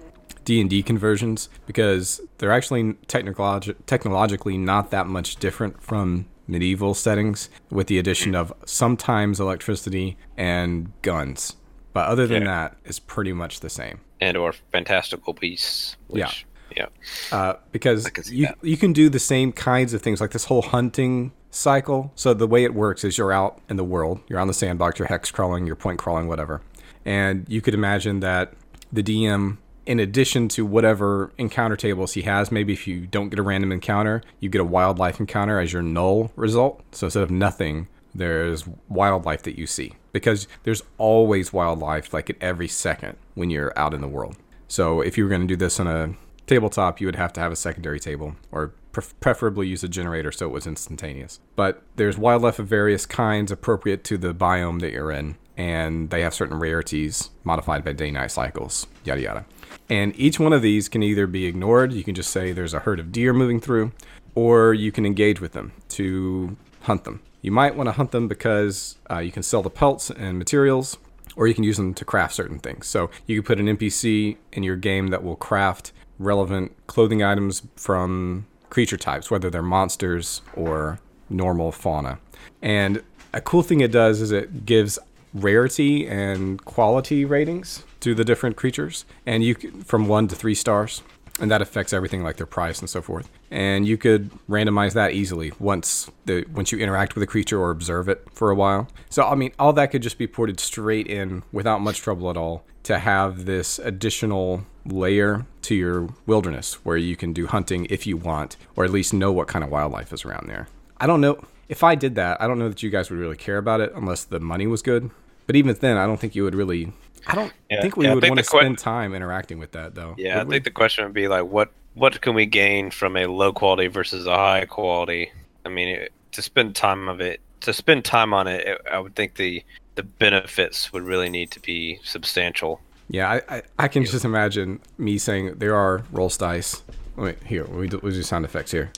D&D 0.43 0.83
conversions 0.83 1.47
because 1.65 2.19
they're 2.37 2.51
actually 2.51 2.93
technologi- 3.07 3.75
technologically 3.85 4.57
not 4.57 4.91
that 4.91 5.07
much 5.07 5.37
different 5.37 5.81
from 5.81 6.25
medieval 6.47 6.93
settings 6.93 7.49
with 7.69 7.87
the 7.87 7.97
addition 7.97 8.35
of 8.35 8.53
sometimes 8.65 9.39
electricity 9.39 10.17
and 10.37 10.91
guns. 11.01 11.55
But 11.93 12.07
other 12.07 12.27
than 12.27 12.43
yeah. 12.43 12.49
that, 12.49 12.77
it's 12.85 12.99
pretty 12.99 13.33
much 13.33 13.59
the 13.59 13.69
same. 13.69 13.99
And 14.19 14.35
or 14.35 14.53
fantastical 14.71 15.33
beasts. 15.33 15.95
Which, 16.07 16.19
yeah. 16.19 16.31
Yeah. 16.75 16.87
Uh, 17.31 17.53
because 17.71 18.31
you, 18.31 18.47
you 18.61 18.77
can 18.77 18.93
do 18.93 19.09
the 19.09 19.19
same 19.19 19.51
kinds 19.51 19.93
of 19.93 20.01
things 20.01 20.19
like 20.19 20.31
this 20.31 20.45
whole 20.45 20.63
hunting 20.63 21.31
cycle. 21.51 22.11
So 22.15 22.33
the 22.33 22.47
way 22.47 22.63
it 22.63 22.73
works 22.73 23.03
is 23.03 23.17
you're 23.17 23.31
out 23.31 23.61
in 23.69 23.77
the 23.77 23.83
world, 23.83 24.21
you're 24.27 24.39
on 24.39 24.47
the 24.47 24.53
sandbox, 24.53 24.97
you're 24.97 25.07
hex 25.07 25.29
crawling, 25.29 25.67
you're 25.67 25.75
point 25.75 25.99
crawling, 25.99 26.27
whatever. 26.27 26.61
And 27.05 27.45
you 27.47 27.61
could 27.61 27.73
imagine 27.73 28.21
that 28.21 28.53
the 28.91 29.03
DM 29.03 29.57
in 29.85 29.99
addition 29.99 30.47
to 30.49 30.65
whatever 30.65 31.31
encounter 31.37 31.75
tables 31.75 32.13
he 32.13 32.21
has, 32.23 32.51
maybe 32.51 32.73
if 32.73 32.87
you 32.87 33.05
don't 33.05 33.29
get 33.29 33.39
a 33.39 33.43
random 33.43 33.71
encounter, 33.71 34.21
you 34.39 34.49
get 34.49 34.61
a 34.61 34.65
wildlife 34.65 35.19
encounter 35.19 35.59
as 35.59 35.73
your 35.73 35.81
null 35.81 36.31
result. 36.35 36.81
So 36.91 37.07
instead 37.07 37.23
of 37.23 37.31
nothing, 37.31 37.87
there's 38.15 38.65
wildlife 38.89 39.43
that 39.43 39.57
you 39.57 39.67
see 39.67 39.93
because 40.11 40.47
there's 40.63 40.83
always 40.97 41.51
wildlife 41.51 42.13
like 42.13 42.29
at 42.29 42.37
every 42.39 42.67
second 42.67 43.17
when 43.33 43.49
you're 43.49 43.77
out 43.77 43.93
in 43.93 44.01
the 44.01 44.07
world. 44.07 44.37
So 44.67 45.01
if 45.01 45.17
you 45.17 45.23
were 45.23 45.29
going 45.29 45.41
to 45.41 45.47
do 45.47 45.55
this 45.55 45.79
on 45.79 45.87
a 45.87 46.15
tabletop, 46.47 47.01
you 47.01 47.07
would 47.07 47.15
have 47.15 47.33
to 47.33 47.41
have 47.41 47.51
a 47.51 47.55
secondary 47.55 47.99
table 47.99 48.35
or 48.51 48.73
preferably 48.91 49.67
use 49.67 49.83
a 49.83 49.87
generator 49.87 50.31
so 50.31 50.45
it 50.45 50.51
was 50.51 50.67
instantaneous. 50.67 51.39
But 51.55 51.81
there's 51.95 52.17
wildlife 52.17 52.59
of 52.59 52.67
various 52.67 53.05
kinds 53.05 53.51
appropriate 53.51 54.03
to 54.05 54.17
the 54.17 54.33
biome 54.35 54.81
that 54.81 54.91
you're 54.91 55.11
in, 55.11 55.35
and 55.57 56.09
they 56.09 56.21
have 56.21 56.33
certain 56.33 56.59
rarities 56.59 57.29
modified 57.43 57.83
by 57.83 57.93
day 57.93 58.11
night 58.11 58.31
cycles, 58.31 58.87
yada 59.03 59.21
yada. 59.21 59.45
And 59.89 60.17
each 60.19 60.39
one 60.39 60.53
of 60.53 60.61
these 60.61 60.89
can 60.89 61.03
either 61.03 61.27
be 61.27 61.45
ignored, 61.45 61.93
you 61.93 62.03
can 62.03 62.15
just 62.15 62.31
say 62.31 62.51
there's 62.51 62.73
a 62.73 62.79
herd 62.79 62.99
of 62.99 63.11
deer 63.11 63.33
moving 63.33 63.59
through, 63.59 63.91
or 64.35 64.73
you 64.73 64.91
can 64.91 65.05
engage 65.05 65.41
with 65.41 65.53
them 65.53 65.73
to 65.89 66.57
hunt 66.81 67.03
them. 67.03 67.21
You 67.41 67.51
might 67.51 67.75
want 67.75 67.87
to 67.87 67.93
hunt 67.93 68.11
them 68.11 68.27
because 68.27 68.97
uh, 69.11 69.19
you 69.19 69.31
can 69.31 69.43
sell 69.43 69.61
the 69.61 69.69
pelts 69.69 70.09
and 70.09 70.39
materials, 70.39 70.97
or 71.35 71.47
you 71.47 71.53
can 71.53 71.63
use 71.63 71.77
them 71.77 71.93
to 71.95 72.05
craft 72.05 72.33
certain 72.33 72.59
things. 72.59 72.87
So 72.87 73.09
you 73.27 73.41
can 73.41 73.45
put 73.45 73.59
an 73.59 73.77
NPC 73.77 74.37
in 74.53 74.63
your 74.63 74.75
game 74.75 75.07
that 75.07 75.23
will 75.23 75.35
craft 75.35 75.91
relevant 76.19 76.75
clothing 76.87 77.21
items 77.21 77.63
from 77.75 78.45
creature 78.69 78.97
types, 78.97 79.29
whether 79.29 79.49
they're 79.49 79.61
monsters 79.61 80.41
or 80.55 80.99
normal 81.29 81.71
fauna. 81.71 82.19
And 82.61 83.03
a 83.33 83.41
cool 83.41 83.63
thing 83.63 83.81
it 83.81 83.91
does 83.91 84.21
is 84.21 84.31
it 84.31 84.65
gives 84.65 84.99
rarity 85.33 86.07
and 86.07 86.63
quality 86.63 87.25
ratings 87.25 87.83
to 87.99 88.13
the 88.13 88.23
different 88.23 88.55
creatures, 88.55 89.05
and 89.25 89.43
you 89.43 89.55
from 89.85 90.07
one 90.07 90.27
to 90.27 90.35
three 90.35 90.55
stars, 90.55 91.01
and 91.39 91.49
that 91.49 91.61
affects 91.61 91.93
everything 91.93 92.23
like 92.23 92.37
their 92.37 92.45
price 92.45 92.79
and 92.79 92.89
so 92.89 93.01
forth. 93.01 93.29
And 93.49 93.87
you 93.87 93.97
could 93.97 94.31
randomize 94.47 94.93
that 94.93 95.13
easily 95.13 95.51
once 95.59 96.09
the 96.25 96.45
once 96.53 96.71
you 96.71 96.79
interact 96.79 97.15
with 97.15 97.23
a 97.23 97.27
creature 97.27 97.59
or 97.59 97.71
observe 97.71 98.07
it 98.09 98.27
for 98.33 98.51
a 98.51 98.55
while. 98.55 98.87
So 99.09 99.23
I 99.23 99.35
mean, 99.35 99.51
all 99.57 99.73
that 99.73 99.91
could 99.91 100.03
just 100.03 100.17
be 100.17 100.27
ported 100.27 100.59
straight 100.59 101.07
in 101.07 101.43
without 101.51 101.81
much 101.81 101.99
trouble 101.99 102.29
at 102.29 102.37
all 102.37 102.65
to 102.83 102.99
have 102.99 103.45
this 103.45 103.79
additional 103.79 104.65
layer 104.85 105.45
to 105.61 105.73
your 105.73 106.09
wilderness 106.25 106.83
where 106.83 106.97
you 106.97 107.15
can 107.15 107.31
do 107.31 107.47
hunting 107.47 107.87
if 107.89 108.05
you 108.05 108.17
want, 108.17 108.57
or 108.75 108.83
at 108.83 108.91
least 108.91 109.13
know 109.13 109.31
what 109.31 109.47
kind 109.47 109.63
of 109.63 109.71
wildlife 109.71 110.11
is 110.11 110.25
around 110.25 110.47
there. 110.47 110.67
I 110.97 111.07
don't 111.07 111.21
know 111.21 111.43
if 111.69 111.83
I 111.83 111.95
did 111.95 112.15
that. 112.15 112.41
I 112.41 112.47
don't 112.47 112.59
know 112.59 112.69
that 112.69 112.83
you 112.83 112.89
guys 112.89 113.09
would 113.09 113.19
really 113.19 113.37
care 113.37 113.57
about 113.57 113.81
it 113.81 113.91
unless 113.95 114.23
the 114.23 114.39
money 114.39 114.67
was 114.67 114.81
good. 114.81 115.09
But 115.45 115.55
even 115.55 115.75
then, 115.75 115.97
I 115.97 116.05
don't 116.05 116.19
think 116.19 116.35
you 116.35 116.43
would 116.43 116.55
really. 116.55 116.91
I 117.27 117.35
don't 117.35 117.53
yeah, 117.69 117.81
think 117.81 117.97
we 117.97 118.05
yeah, 118.05 118.13
would 118.13 118.23
want 118.23 118.37
to 118.37 118.43
spend 118.43 118.77
time 118.77 119.13
interacting 119.13 119.59
with 119.59 119.71
that, 119.73 119.95
though. 119.95 120.15
Yeah, 120.17 120.41
I 120.41 120.45
think 120.45 120.63
the 120.63 120.71
question 120.71 121.05
would 121.05 121.13
be 121.13 121.27
like, 121.27 121.45
what 121.45 121.71
what 121.93 122.21
can 122.21 122.33
we 122.33 122.45
gain 122.45 122.91
from 122.91 123.15
a 123.15 123.27
low 123.27 123.53
quality 123.53 123.87
versus 123.87 124.25
a 124.25 124.35
high 124.35 124.65
quality? 124.65 125.31
I 125.65 125.69
mean, 125.69 125.87
it, 125.87 126.13
to 126.31 126.41
spend 126.41 126.75
time 126.75 127.07
of 127.07 127.21
it, 127.21 127.39
to 127.61 127.73
spend 127.73 128.03
time 128.03 128.33
on 128.33 128.47
it, 128.47 128.67
it, 128.67 128.81
I 128.91 128.99
would 128.99 129.15
think 129.15 129.35
the 129.35 129.63
the 129.95 130.03
benefits 130.03 130.91
would 130.91 131.03
really 131.03 131.29
need 131.29 131.51
to 131.51 131.59
be 131.59 131.99
substantial. 132.03 132.81
Yeah, 133.09 133.29
I, 133.29 133.57
I, 133.57 133.61
I 133.79 133.87
can 133.87 134.05
just 134.05 134.25
imagine 134.25 134.79
me 134.97 135.17
saying 135.17 135.55
there 135.57 135.75
are 135.75 136.03
rolls 136.11 136.37
dice. 136.37 136.83
Wait, 137.15 137.41
here 137.43 137.65
we 137.65 137.87
do, 137.87 137.99
we 138.01 138.11
do 138.11 138.23
sound 138.23 138.43
effects 138.43 138.71
here. 138.71 138.91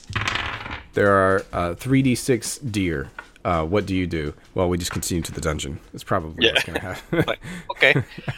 There 0.96 1.12
are 1.12 1.44
uh, 1.52 1.74
3d6 1.74 2.72
deer. 2.72 3.10
Uh, 3.44 3.64
what 3.66 3.84
do 3.84 3.94
you 3.94 4.06
do? 4.06 4.32
Well, 4.54 4.70
we 4.70 4.78
just 4.78 4.90
continue 4.90 5.22
to 5.24 5.30
the 5.32 5.42
dungeon. 5.42 5.78
It's 5.92 6.02
probably 6.02 6.42
Yeah. 6.46 6.52
what's 6.52 6.64
gonna 6.64 6.80
happen. 6.80 7.22
Like, 7.26 7.40
okay, 7.72 7.94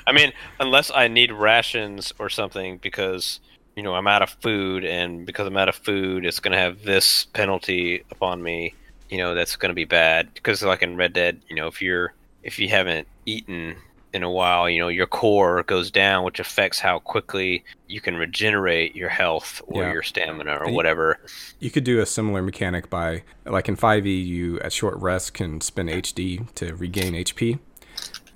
I 0.08 0.12
mean, 0.12 0.32
unless 0.58 0.90
I 0.92 1.06
need 1.06 1.30
rations 1.32 2.12
or 2.18 2.28
something 2.28 2.78
because 2.78 3.38
you 3.76 3.84
know 3.84 3.94
I'm 3.94 4.08
out 4.08 4.22
of 4.22 4.30
food, 4.42 4.84
and 4.84 5.24
because 5.24 5.46
I'm 5.46 5.56
out 5.56 5.68
of 5.68 5.76
food, 5.76 6.26
it's 6.26 6.40
gonna 6.40 6.58
have 6.58 6.82
this 6.82 7.26
penalty 7.26 8.02
upon 8.10 8.42
me. 8.42 8.74
You 9.08 9.18
know, 9.18 9.36
that's 9.36 9.54
gonna 9.54 9.72
be 9.72 9.84
bad 9.84 10.34
because 10.34 10.60
like 10.64 10.82
in 10.82 10.96
Red 10.96 11.12
Dead, 11.12 11.40
you 11.48 11.54
know, 11.54 11.68
if 11.68 11.80
you're 11.80 12.12
if 12.42 12.58
you 12.58 12.68
haven't 12.68 13.06
eaten 13.24 13.76
in 14.12 14.22
a 14.22 14.30
while, 14.30 14.68
you 14.70 14.80
know, 14.80 14.88
your 14.88 15.06
core 15.06 15.62
goes 15.64 15.90
down, 15.90 16.24
which 16.24 16.40
affects 16.40 16.78
how 16.78 16.98
quickly 16.98 17.64
you 17.88 18.00
can 18.00 18.16
regenerate 18.16 18.96
your 18.96 19.08
health 19.10 19.60
or 19.66 19.82
Yeah. 19.82 19.92
your 19.92 20.02
stamina 20.02 20.56
or 20.58 20.68
you- 20.68 20.74
whatever. 20.74 21.18
You 21.60 21.70
could 21.70 21.84
do 21.84 22.00
a 22.00 22.06
similar 22.06 22.40
mechanic 22.42 22.88
by, 22.88 23.22
like 23.44 23.68
in 23.68 23.76
5e, 23.76 24.10
you 24.20 24.58
at 24.60 24.72
short 24.72 24.96
rest 24.98 25.34
can 25.34 25.60
spend 25.60 25.90
HD 25.90 26.40
to 26.54 26.74
regain 26.74 27.14
HP. 27.14 27.58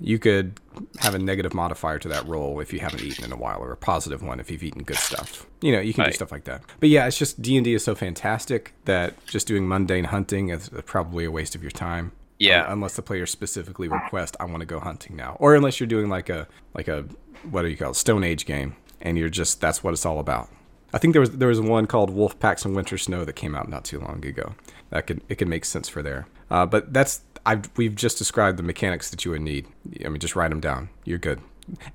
You 0.01 0.19
could 0.19 0.59
have 0.99 1.15
a 1.15 1.19
negative 1.19 1.55
modifier 1.55 1.99
to 2.01 2.09
that 2.09 2.27
roll 2.27 2.59
if 2.59 2.73
you 2.73 2.81
haven't 2.81 3.03
eaten 3.03 3.25
in 3.25 3.31
a 3.33 3.37
while, 3.37 3.61
or 3.61 3.71
a 3.73 3.77
positive 3.77 4.21
one 4.23 4.41
if 4.41 4.51
you've 4.51 4.65
eaten 4.65 4.83
good 4.83 4.97
stuff. 4.97 5.47
You 5.61 5.71
know, 5.73 5.81
you 5.81 5.95
can 5.95 6.07
do 6.07 6.13
stuff 6.13 6.33
like 6.33 6.45
that. 6.45 6.63
But 6.81 6.89
yeah, 6.89 7.07
it's 7.07 7.17
just 7.19 7.41
D 7.41 7.57
and 7.57 7.65
D 7.65 7.73
is 7.75 7.85
so 7.85 7.95
fantastic 7.95 8.73
that 8.87 9.15
just 9.27 9.47
doing 9.47 9.69
mundane 9.69 10.05
hunting 10.05 10.49
is 10.49 10.71
probably 10.87 11.25
a 11.25 11.31
waste 11.31 11.55
of 11.55 11.63
your 11.63 11.71
time. 11.71 12.11
Yeah. 12.43 12.65
Un- 12.65 12.73
unless 12.73 12.97
the 12.97 13.03
player 13.03 13.27
specifically 13.27 13.89
requests, 13.89 14.37
I 14.41 14.45
want 14.45 14.61
to 14.61 14.67
go 14.67 14.81
hunting 14.81 15.17
now, 15.17 15.37
or 15.41 15.55
unless 15.55 15.81
you're 15.81 15.87
doing 15.87 16.09
like 16.09 16.29
a 16.29 16.47
like 16.75 16.89
a 16.89 17.05
what 17.51 17.63
do 17.63 17.69
you 17.69 17.77
call 17.77 17.91
it, 17.91 17.95
Stone 17.97 18.25
Age 18.25 18.47
game, 18.47 18.77
and 19.01 19.19
you're 19.19 19.29
just 19.29 19.61
that's 19.61 19.83
what 19.83 19.93
it's 19.93 20.07
all 20.07 20.19
about. 20.19 20.49
I 20.95 20.99
think 20.99 21.13
there 21.15 21.21
was 21.21 21.31
there 21.31 21.49
was 21.49 21.61
one 21.61 21.87
called 21.87 22.11
Wolf 22.11 22.39
Packs 22.39 22.65
and 22.65 22.77
Winter 22.77 22.99
Snow 22.99 23.25
that 23.25 23.33
came 23.35 23.55
out 23.55 23.69
not 23.69 23.85
too 23.85 23.99
long 23.99 24.25
ago. 24.25 24.55
That 24.91 25.07
could 25.07 25.23
it 25.29 25.37
could 25.37 25.49
make 25.49 25.65
sense 25.65 25.89
for 25.89 26.03
there. 26.03 26.27
Uh, 26.51 26.67
but 26.67 26.93
that's 26.93 27.23
I've 27.47 27.71
we've 27.77 27.95
just 27.95 28.19
described 28.19 28.59
the 28.59 28.63
mechanics 28.63 29.11
that 29.11 29.25
you 29.25 29.31
would 29.33 29.41
need. 29.41 29.67
I 30.05 30.09
mean, 30.09 30.21
just 30.21 30.37
write 30.37 30.51
them 30.51 30.61
down. 30.61 30.91
You're 31.05 31.19
good, 31.19 31.41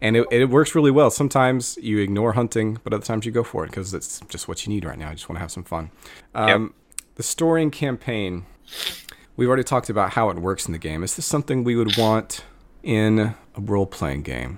and 0.02 0.18
it, 0.18 0.26
it 0.32 0.46
works 0.50 0.74
really 0.76 0.92
well. 0.92 1.12
Sometimes 1.12 1.78
you 1.82 2.00
ignore 2.00 2.34
hunting, 2.34 2.80
but 2.84 2.92
other 2.94 3.06
times 3.06 3.26
you 3.26 3.32
go 3.32 3.44
for 3.44 3.64
it 3.64 3.68
because 3.68 3.94
it's 3.94 4.20
just 4.30 4.48
what 4.48 4.66
you 4.66 4.74
need 4.74 4.84
right 4.84 4.98
now. 4.98 5.10
You 5.10 5.16
just 5.16 5.30
want 5.30 5.38
to 5.38 5.42
have 5.42 5.52
some 5.52 5.64
fun. 5.64 5.92
Um, 6.34 6.74
The 7.16 7.24
storing 7.24 7.70
campaign. 7.72 8.46
We've 9.38 9.48
already 9.48 9.64
talked 9.64 9.92
about 9.92 10.14
how 10.14 10.32
it 10.32 10.40
works 10.40 10.66
in 10.66 10.72
the 10.72 10.80
game. 10.80 11.04
Is 11.04 11.16
this 11.16 11.28
something 11.28 11.64
we 11.64 11.76
would 11.76 11.96
want 11.96 12.44
in 12.82 13.20
a 13.20 13.36
role 13.62 13.86
playing 13.86 14.24
game? 14.24 14.58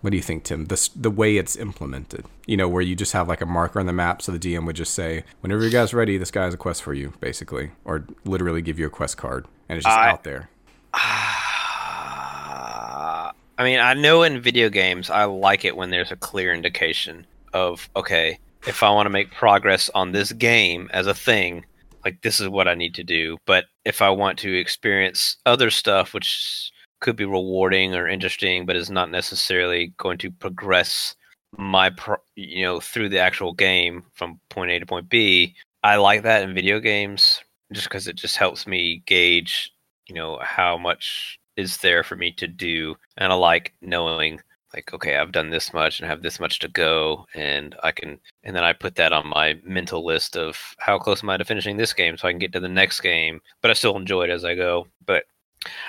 What 0.00 0.10
do 0.10 0.16
you 0.16 0.22
think, 0.22 0.44
Tim? 0.44 0.66
The, 0.66 0.90
the 0.94 1.10
way 1.10 1.36
it's 1.36 1.56
implemented, 1.56 2.26
you 2.46 2.56
know, 2.56 2.68
where 2.68 2.82
you 2.82 2.94
just 2.94 3.12
have 3.12 3.26
like 3.26 3.40
a 3.40 3.46
marker 3.46 3.80
on 3.80 3.86
the 3.86 3.92
map, 3.92 4.22
so 4.22 4.30
the 4.30 4.38
DM 4.38 4.64
would 4.66 4.76
just 4.76 4.94
say, 4.94 5.24
whenever 5.40 5.64
you 5.64 5.70
guys 5.70 5.92
are 5.92 5.96
ready, 5.96 6.18
this 6.18 6.30
guy 6.30 6.44
has 6.44 6.54
a 6.54 6.56
quest 6.56 6.84
for 6.84 6.94
you, 6.94 7.12
basically, 7.18 7.72
or 7.84 8.04
literally 8.24 8.62
give 8.62 8.78
you 8.78 8.86
a 8.86 8.90
quest 8.90 9.16
card, 9.16 9.44
and 9.68 9.76
it's 9.76 9.84
just 9.84 9.98
I- 9.98 10.10
out 10.10 10.22
there. 10.22 10.48
Uh, 10.94 10.98
I 13.58 13.64
mean, 13.64 13.80
I 13.80 13.94
know 13.94 14.22
in 14.22 14.40
video 14.40 14.70
games, 14.70 15.10
I 15.10 15.24
like 15.24 15.64
it 15.64 15.76
when 15.76 15.90
there's 15.90 16.12
a 16.12 16.16
clear 16.16 16.54
indication 16.54 17.26
of, 17.52 17.88
okay, 17.94 18.38
if 18.66 18.82
I 18.84 18.90
want 18.90 19.06
to 19.06 19.10
make 19.10 19.32
progress 19.32 19.90
on 19.94 20.12
this 20.12 20.32
game 20.32 20.88
as 20.92 21.06
a 21.06 21.14
thing, 21.14 21.64
like 22.04 22.20
this 22.22 22.40
is 22.40 22.48
what 22.48 22.68
I 22.68 22.74
need 22.74 22.94
to 22.94 23.04
do. 23.04 23.38
But 23.46 23.66
if 23.84 24.02
I 24.02 24.10
want 24.10 24.38
to 24.40 24.54
experience 24.58 25.36
other 25.46 25.70
stuff, 25.70 26.14
which 26.14 26.72
could 27.00 27.16
be 27.16 27.24
rewarding 27.24 27.94
or 27.94 28.08
interesting, 28.08 28.66
but 28.66 28.76
is 28.76 28.90
not 28.90 29.10
necessarily 29.10 29.92
going 29.98 30.18
to 30.18 30.30
progress 30.30 31.14
my, 31.58 31.90
pro- 31.90 32.16
you 32.36 32.62
know, 32.62 32.80
through 32.80 33.08
the 33.08 33.18
actual 33.18 33.52
game 33.52 34.04
from 34.12 34.40
point 34.48 34.70
A 34.70 34.78
to 34.78 34.86
point 34.86 35.08
B, 35.08 35.54
I 35.82 35.96
like 35.96 36.22
that 36.22 36.42
in 36.42 36.54
video 36.54 36.80
games 36.80 37.40
just 37.72 37.88
because 37.88 38.06
it 38.06 38.16
just 38.16 38.36
helps 38.36 38.66
me 38.66 39.02
gauge 39.06 39.72
you 40.08 40.14
know 40.14 40.38
how 40.42 40.76
much 40.76 41.38
is 41.56 41.78
there 41.78 42.02
for 42.02 42.16
me 42.16 42.32
to 42.32 42.46
do 42.46 42.94
and 43.16 43.32
i 43.32 43.36
like 43.36 43.72
knowing 43.80 44.40
like 44.74 44.92
okay 44.92 45.16
i've 45.16 45.32
done 45.32 45.50
this 45.50 45.72
much 45.72 46.00
and 46.00 46.08
have 46.08 46.22
this 46.22 46.40
much 46.40 46.58
to 46.58 46.68
go 46.68 47.26
and 47.34 47.74
i 47.82 47.90
can 47.90 48.18
and 48.44 48.54
then 48.56 48.64
i 48.64 48.72
put 48.72 48.94
that 48.94 49.12
on 49.12 49.26
my 49.26 49.58
mental 49.64 50.04
list 50.04 50.36
of 50.36 50.56
how 50.78 50.98
close 50.98 51.22
am 51.22 51.30
i 51.30 51.36
to 51.36 51.44
finishing 51.44 51.76
this 51.76 51.92
game 51.92 52.16
so 52.16 52.28
i 52.28 52.32
can 52.32 52.38
get 52.38 52.52
to 52.52 52.60
the 52.60 52.68
next 52.68 53.00
game 53.00 53.40
but 53.60 53.70
i 53.70 53.74
still 53.74 53.96
enjoy 53.96 54.22
it 54.22 54.30
as 54.30 54.44
i 54.44 54.54
go 54.54 54.86
but 55.06 55.24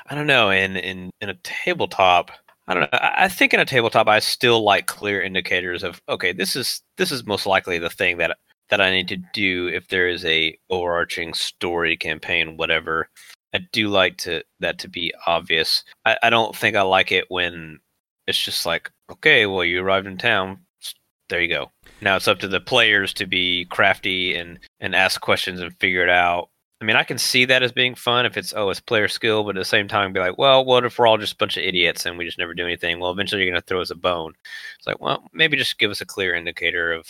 i 0.08 0.16
don't 0.16 0.28
know 0.28 0.50
in 0.50 0.76
in 0.78 1.10
in 1.22 1.30
a 1.30 1.36
tabletop 1.44 2.32
I 2.68 2.74
don't 2.74 2.84
know. 2.84 3.00
I 3.02 3.28
think 3.28 3.54
in 3.54 3.60
a 3.60 3.66
tabletop, 3.66 4.08
I 4.08 4.20
still 4.20 4.64
like 4.64 4.88
clear 4.88 5.22
indicators 5.22 5.84
of 5.84 6.02
okay, 6.08 6.32
this 6.32 6.56
is 6.56 6.82
this 6.98 7.12
is 7.12 7.26
most 7.26 7.46
likely 7.46 7.78
the 7.78 7.90
thing 7.90 8.18
that 8.20 8.38
that 8.70 8.82
I 8.82 8.90
need 8.90 9.08
to 9.10 9.18
do 9.34 9.68
if 9.68 9.90
there 9.90 10.08
is 10.08 10.24
a 10.26 10.58
overarching 10.70 11.34
story 11.34 11.98
campaign, 11.98 12.58
whatever. 12.58 13.10
I 13.54 13.60
do 13.72 13.90
like 13.90 14.18
to 14.20 14.44
that 14.62 14.80
to 14.80 14.88
be 14.88 15.14
obvious. 15.28 15.84
I, 16.06 16.18
I 16.24 16.30
don't 16.30 16.56
think 16.56 16.76
I 16.76 16.82
like 16.84 17.12
it 17.12 17.26
when 17.30 17.80
it's 18.28 18.42
just 18.42 18.66
like, 18.66 18.92
okay, 19.12 19.46
well 19.46 19.64
you 19.64 19.82
arrived 19.82 20.08
in 20.08 20.18
town, 20.18 20.60
there 21.30 21.42
you 21.42 21.50
go. 21.50 21.72
Now 22.02 22.16
it's 22.16 22.28
up 22.28 22.40
to 22.40 22.48
the 22.48 22.60
players 22.60 23.14
to 23.16 23.26
be 23.26 23.66
crafty 23.66 24.36
and 24.36 24.60
and 24.80 24.96
ask 24.96 25.22
questions 25.22 25.60
and 25.60 25.76
figure 25.80 26.04
it 26.04 26.10
out. 26.10 26.50
I 26.82 26.86
mean, 26.86 26.98
I 26.98 27.04
can 27.04 27.18
see 27.18 27.46
that 27.46 27.64
as 27.64 27.72
being 27.72 27.96
fun 27.96 28.26
if 28.26 28.36
it's 28.36 28.54
oh, 28.54 28.70
it's 28.70 28.82
player 28.82 29.08
skill, 29.08 29.44
but 29.44 29.56
at 29.56 29.62
the 29.62 29.66
same 29.66 29.88
time, 29.88 30.12
be 30.12 30.20
like, 30.20 30.38
well, 30.38 30.66
what 30.66 30.84
if 30.86 31.00
we're 31.00 31.08
all 31.08 31.18
just 31.18 31.34
a 31.34 31.38
bunch 31.38 31.56
of 31.56 31.64
idiots 31.64 32.06
and 32.06 32.18
we 32.18 32.26
just 32.26 32.38
never 32.38 32.54
do 32.54 32.66
anything? 32.66 33.00
Well, 33.00 33.12
eventually 33.12 33.42
you're 33.42 33.52
going 33.52 33.62
to 33.62 33.66
throw 33.66 33.82
us 33.82 33.90
a 33.90 33.96
bone. 33.96 34.34
It's 34.78 34.86
like, 34.86 35.00
well, 35.00 35.30
maybe 35.34 35.56
just 35.56 35.80
give 35.80 35.92
us 35.92 36.02
a 36.02 36.06
clear 36.06 36.36
indicator 36.36 36.92
of, 36.92 37.08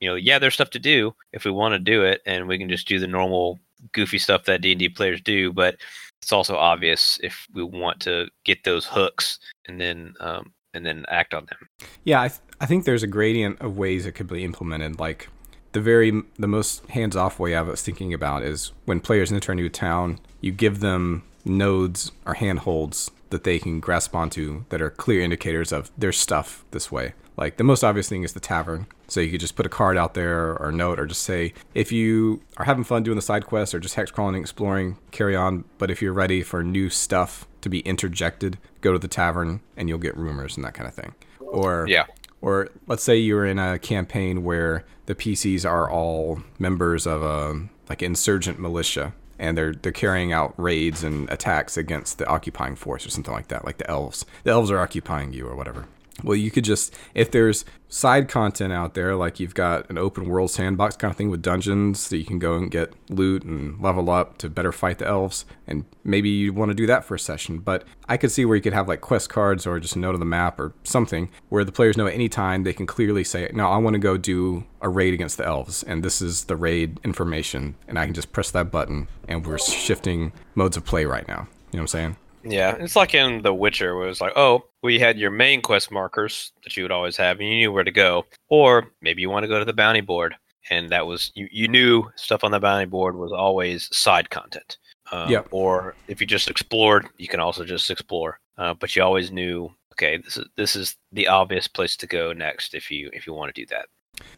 you 0.00 0.08
know, 0.08 0.14
yeah, 0.14 0.38
there's 0.38 0.54
stuff 0.54 0.70
to 0.70 0.78
do 0.78 1.14
if 1.32 1.44
we 1.44 1.50
want 1.50 1.74
to 1.74 1.78
do 1.78 2.02
it, 2.02 2.22
and 2.24 2.48
we 2.48 2.56
can 2.56 2.70
just 2.70 2.88
do 2.88 2.98
the 2.98 3.06
normal 3.06 3.58
goofy 3.92 4.18
stuff 4.18 4.44
that 4.44 4.62
D 4.62 4.72
and 4.72 4.78
D 4.78 4.88
players 4.88 5.20
do. 5.20 5.52
But 5.52 5.76
it's 6.22 6.32
also 6.32 6.56
obvious 6.56 7.18
if 7.22 7.46
we 7.54 7.62
want 7.62 8.00
to 8.00 8.28
get 8.44 8.64
those 8.64 8.86
hooks 8.86 9.38
and 9.66 9.80
then 9.80 10.14
um, 10.20 10.52
and 10.74 10.84
then 10.84 11.04
act 11.08 11.34
on 11.34 11.46
them. 11.46 11.88
Yeah, 12.04 12.22
I, 12.22 12.28
th- 12.28 12.40
I 12.60 12.66
think 12.66 12.84
there's 12.84 13.02
a 13.02 13.08
gradient 13.08 13.60
of 13.60 13.76
ways 13.76 14.06
it 14.06 14.12
could 14.12 14.28
be 14.28 14.44
implemented. 14.44 14.98
Like 14.98 15.28
the 15.72 15.80
very 15.80 16.22
the 16.38 16.48
most 16.48 16.86
hands 16.86 17.16
off 17.16 17.38
way 17.38 17.54
I 17.54 17.62
was 17.62 17.82
thinking 17.82 18.14
about 18.14 18.42
is 18.42 18.72
when 18.84 19.00
players 19.00 19.32
enter 19.32 19.52
a 19.52 19.54
new 19.54 19.68
town, 19.68 20.18
you 20.40 20.52
give 20.52 20.80
them 20.80 21.22
nodes 21.44 22.12
or 22.26 22.34
handholds 22.34 23.10
that 23.30 23.44
they 23.44 23.58
can 23.58 23.80
grasp 23.80 24.14
onto 24.14 24.64
that 24.68 24.82
are 24.82 24.90
clear 24.90 25.20
indicators 25.22 25.72
of 25.72 25.90
their 25.96 26.12
stuff 26.12 26.64
this 26.70 26.90
way. 26.92 27.14
Like 27.36 27.56
the 27.56 27.64
most 27.64 27.82
obvious 27.82 28.08
thing 28.08 28.22
is 28.22 28.32
the 28.34 28.40
tavern. 28.40 28.86
So 29.08 29.20
you 29.20 29.30
could 29.30 29.40
just 29.40 29.56
put 29.56 29.64
a 29.66 29.70
card 29.70 29.96
out 29.96 30.14
there 30.14 30.50
or 30.58 30.68
a 30.68 30.72
note 30.72 31.00
or 31.00 31.06
just 31.06 31.22
say 31.22 31.54
if 31.74 31.90
you 31.90 32.42
are 32.58 32.64
having 32.66 32.84
fun 32.84 33.02
doing 33.02 33.16
the 33.16 33.22
side 33.22 33.46
quests 33.46 33.74
or 33.74 33.80
just 33.80 33.94
hex 33.94 34.10
crawling 34.10 34.34
and 34.34 34.42
exploring, 34.42 34.98
carry 35.10 35.34
on. 35.34 35.64
But 35.78 35.90
if 35.90 36.02
you're 36.02 36.12
ready 36.12 36.42
for 36.42 36.62
new 36.62 36.90
stuff 36.90 37.46
to 37.62 37.68
be 37.68 37.80
interjected, 37.80 38.58
go 38.82 38.92
to 38.92 38.98
the 38.98 39.08
tavern 39.08 39.60
and 39.76 39.88
you'll 39.88 39.98
get 39.98 40.16
rumors 40.16 40.56
and 40.56 40.64
that 40.66 40.74
kind 40.74 40.86
of 40.88 40.94
thing. 40.94 41.14
Or 41.40 41.86
Yeah. 41.88 42.04
or 42.42 42.68
let's 42.86 43.02
say 43.02 43.16
you're 43.16 43.46
in 43.46 43.58
a 43.58 43.78
campaign 43.78 44.44
where 44.44 44.84
the 45.06 45.14
PCs 45.14 45.64
are 45.68 45.90
all 45.90 46.42
members 46.58 47.06
of 47.06 47.22
a 47.22 47.68
like 47.88 48.02
insurgent 48.02 48.58
militia 48.60 49.12
and 49.40 49.58
they're 49.58 49.72
they're 49.72 49.90
carrying 49.90 50.32
out 50.32 50.54
raids 50.56 51.02
and 51.02 51.28
attacks 51.30 51.76
against 51.76 52.18
the 52.18 52.26
occupying 52.26 52.76
force 52.76 53.04
or 53.04 53.10
something 53.10 53.34
like 53.34 53.48
that, 53.48 53.64
like 53.64 53.78
the 53.78 53.90
elves. 53.90 54.24
The 54.44 54.50
elves 54.50 54.70
are 54.70 54.78
occupying 54.78 55.32
you 55.32 55.48
or 55.48 55.56
whatever. 55.56 55.86
Well, 56.22 56.36
you 56.36 56.50
could 56.50 56.64
just 56.64 56.94
if 57.14 57.30
there's 57.30 57.64
side 57.88 58.28
content 58.28 58.72
out 58.72 58.94
there, 58.94 59.16
like 59.16 59.40
you've 59.40 59.54
got 59.54 59.88
an 59.90 59.98
open 59.98 60.28
world 60.28 60.50
sandbox 60.50 60.96
kind 60.96 61.10
of 61.10 61.16
thing 61.16 61.28
with 61.28 61.42
dungeons 61.42 62.08
that 62.08 62.18
you 62.18 62.24
can 62.24 62.38
go 62.38 62.54
and 62.56 62.70
get 62.70 62.92
loot 63.08 63.42
and 63.42 63.80
level 63.80 64.08
up 64.10 64.38
to 64.38 64.48
better 64.48 64.72
fight 64.72 64.98
the 64.98 65.06
elves, 65.06 65.44
and 65.66 65.84
maybe 66.04 66.28
you 66.28 66.52
want 66.52 66.70
to 66.70 66.74
do 66.74 66.86
that 66.86 67.04
for 67.04 67.16
a 67.16 67.18
session. 67.18 67.58
But 67.58 67.84
I 68.08 68.16
could 68.16 68.30
see 68.30 68.44
where 68.44 68.56
you 68.56 68.62
could 68.62 68.72
have 68.72 68.88
like 68.88 69.00
quest 69.00 69.28
cards 69.28 69.66
or 69.66 69.80
just 69.80 69.96
a 69.96 69.98
note 69.98 70.14
on 70.14 70.20
the 70.20 70.26
map 70.26 70.60
or 70.60 70.72
something 70.84 71.30
where 71.48 71.64
the 71.64 71.72
players 71.72 71.96
know 71.96 72.06
at 72.06 72.14
any 72.14 72.28
time 72.28 72.62
they 72.62 72.72
can 72.72 72.86
clearly 72.86 73.24
say, 73.24 73.50
"No, 73.52 73.68
I 73.68 73.76
want 73.78 73.94
to 73.94 74.00
go 74.00 74.16
do 74.16 74.64
a 74.80 74.88
raid 74.88 75.12
against 75.12 75.36
the 75.36 75.46
elves, 75.46 75.82
and 75.82 76.02
this 76.02 76.22
is 76.22 76.44
the 76.44 76.56
raid 76.56 77.00
information," 77.04 77.74
and 77.88 77.98
I 77.98 78.04
can 78.04 78.14
just 78.14 78.32
press 78.32 78.50
that 78.52 78.70
button, 78.70 79.08
and 79.28 79.46
we're 79.46 79.58
shifting 79.58 80.32
modes 80.54 80.76
of 80.76 80.84
play 80.84 81.04
right 81.04 81.26
now. 81.26 81.48
You 81.72 81.78
know 81.78 81.82
what 81.82 81.94
I'm 81.94 81.98
saying? 81.98 82.16
Yeah, 82.42 82.76
it's 82.78 82.96
like 82.96 83.14
in 83.14 83.42
The 83.42 83.54
Witcher, 83.54 83.96
where 83.96 84.08
it's 84.08 84.20
like, 84.20 84.32
oh, 84.36 84.64
we 84.82 84.98
had 84.98 85.18
your 85.18 85.30
main 85.30 85.60
quest 85.62 85.90
markers 85.90 86.52
that 86.64 86.76
you 86.76 86.84
would 86.84 86.92
always 86.92 87.16
have, 87.16 87.38
and 87.38 87.48
you 87.48 87.56
knew 87.56 87.72
where 87.72 87.84
to 87.84 87.90
go. 87.90 88.24
Or 88.48 88.90
maybe 89.02 89.22
you 89.22 89.30
want 89.30 89.44
to 89.44 89.48
go 89.48 89.58
to 89.58 89.64
the 89.64 89.72
bounty 89.72 90.00
board, 90.00 90.34
and 90.70 90.90
that 90.90 91.06
was 91.06 91.32
you. 91.34 91.48
You 91.50 91.68
knew 91.68 92.10
stuff 92.16 92.44
on 92.44 92.50
the 92.50 92.60
bounty 92.60 92.86
board 92.86 93.16
was 93.16 93.32
always 93.32 93.94
side 93.94 94.30
content. 94.30 94.78
Um, 95.12 95.30
Yep. 95.30 95.48
Or 95.50 95.94
if 96.08 96.20
you 96.20 96.26
just 96.26 96.48
explored, 96.48 97.08
you 97.18 97.28
can 97.28 97.40
also 97.40 97.64
just 97.64 97.90
explore. 97.90 98.38
Uh, 98.56 98.74
but 98.74 98.94
you 98.94 99.02
always 99.02 99.30
knew, 99.32 99.70
okay, 99.94 100.18
this 100.18 100.36
is 100.36 100.46
this 100.56 100.76
is 100.76 100.96
the 101.12 101.28
obvious 101.28 101.66
place 101.66 101.96
to 101.96 102.06
go 102.06 102.32
next 102.32 102.74
if 102.74 102.90
you 102.90 103.10
if 103.12 103.26
you 103.26 103.32
want 103.34 103.54
to 103.54 103.60
do 103.60 103.66
that. 103.66 103.86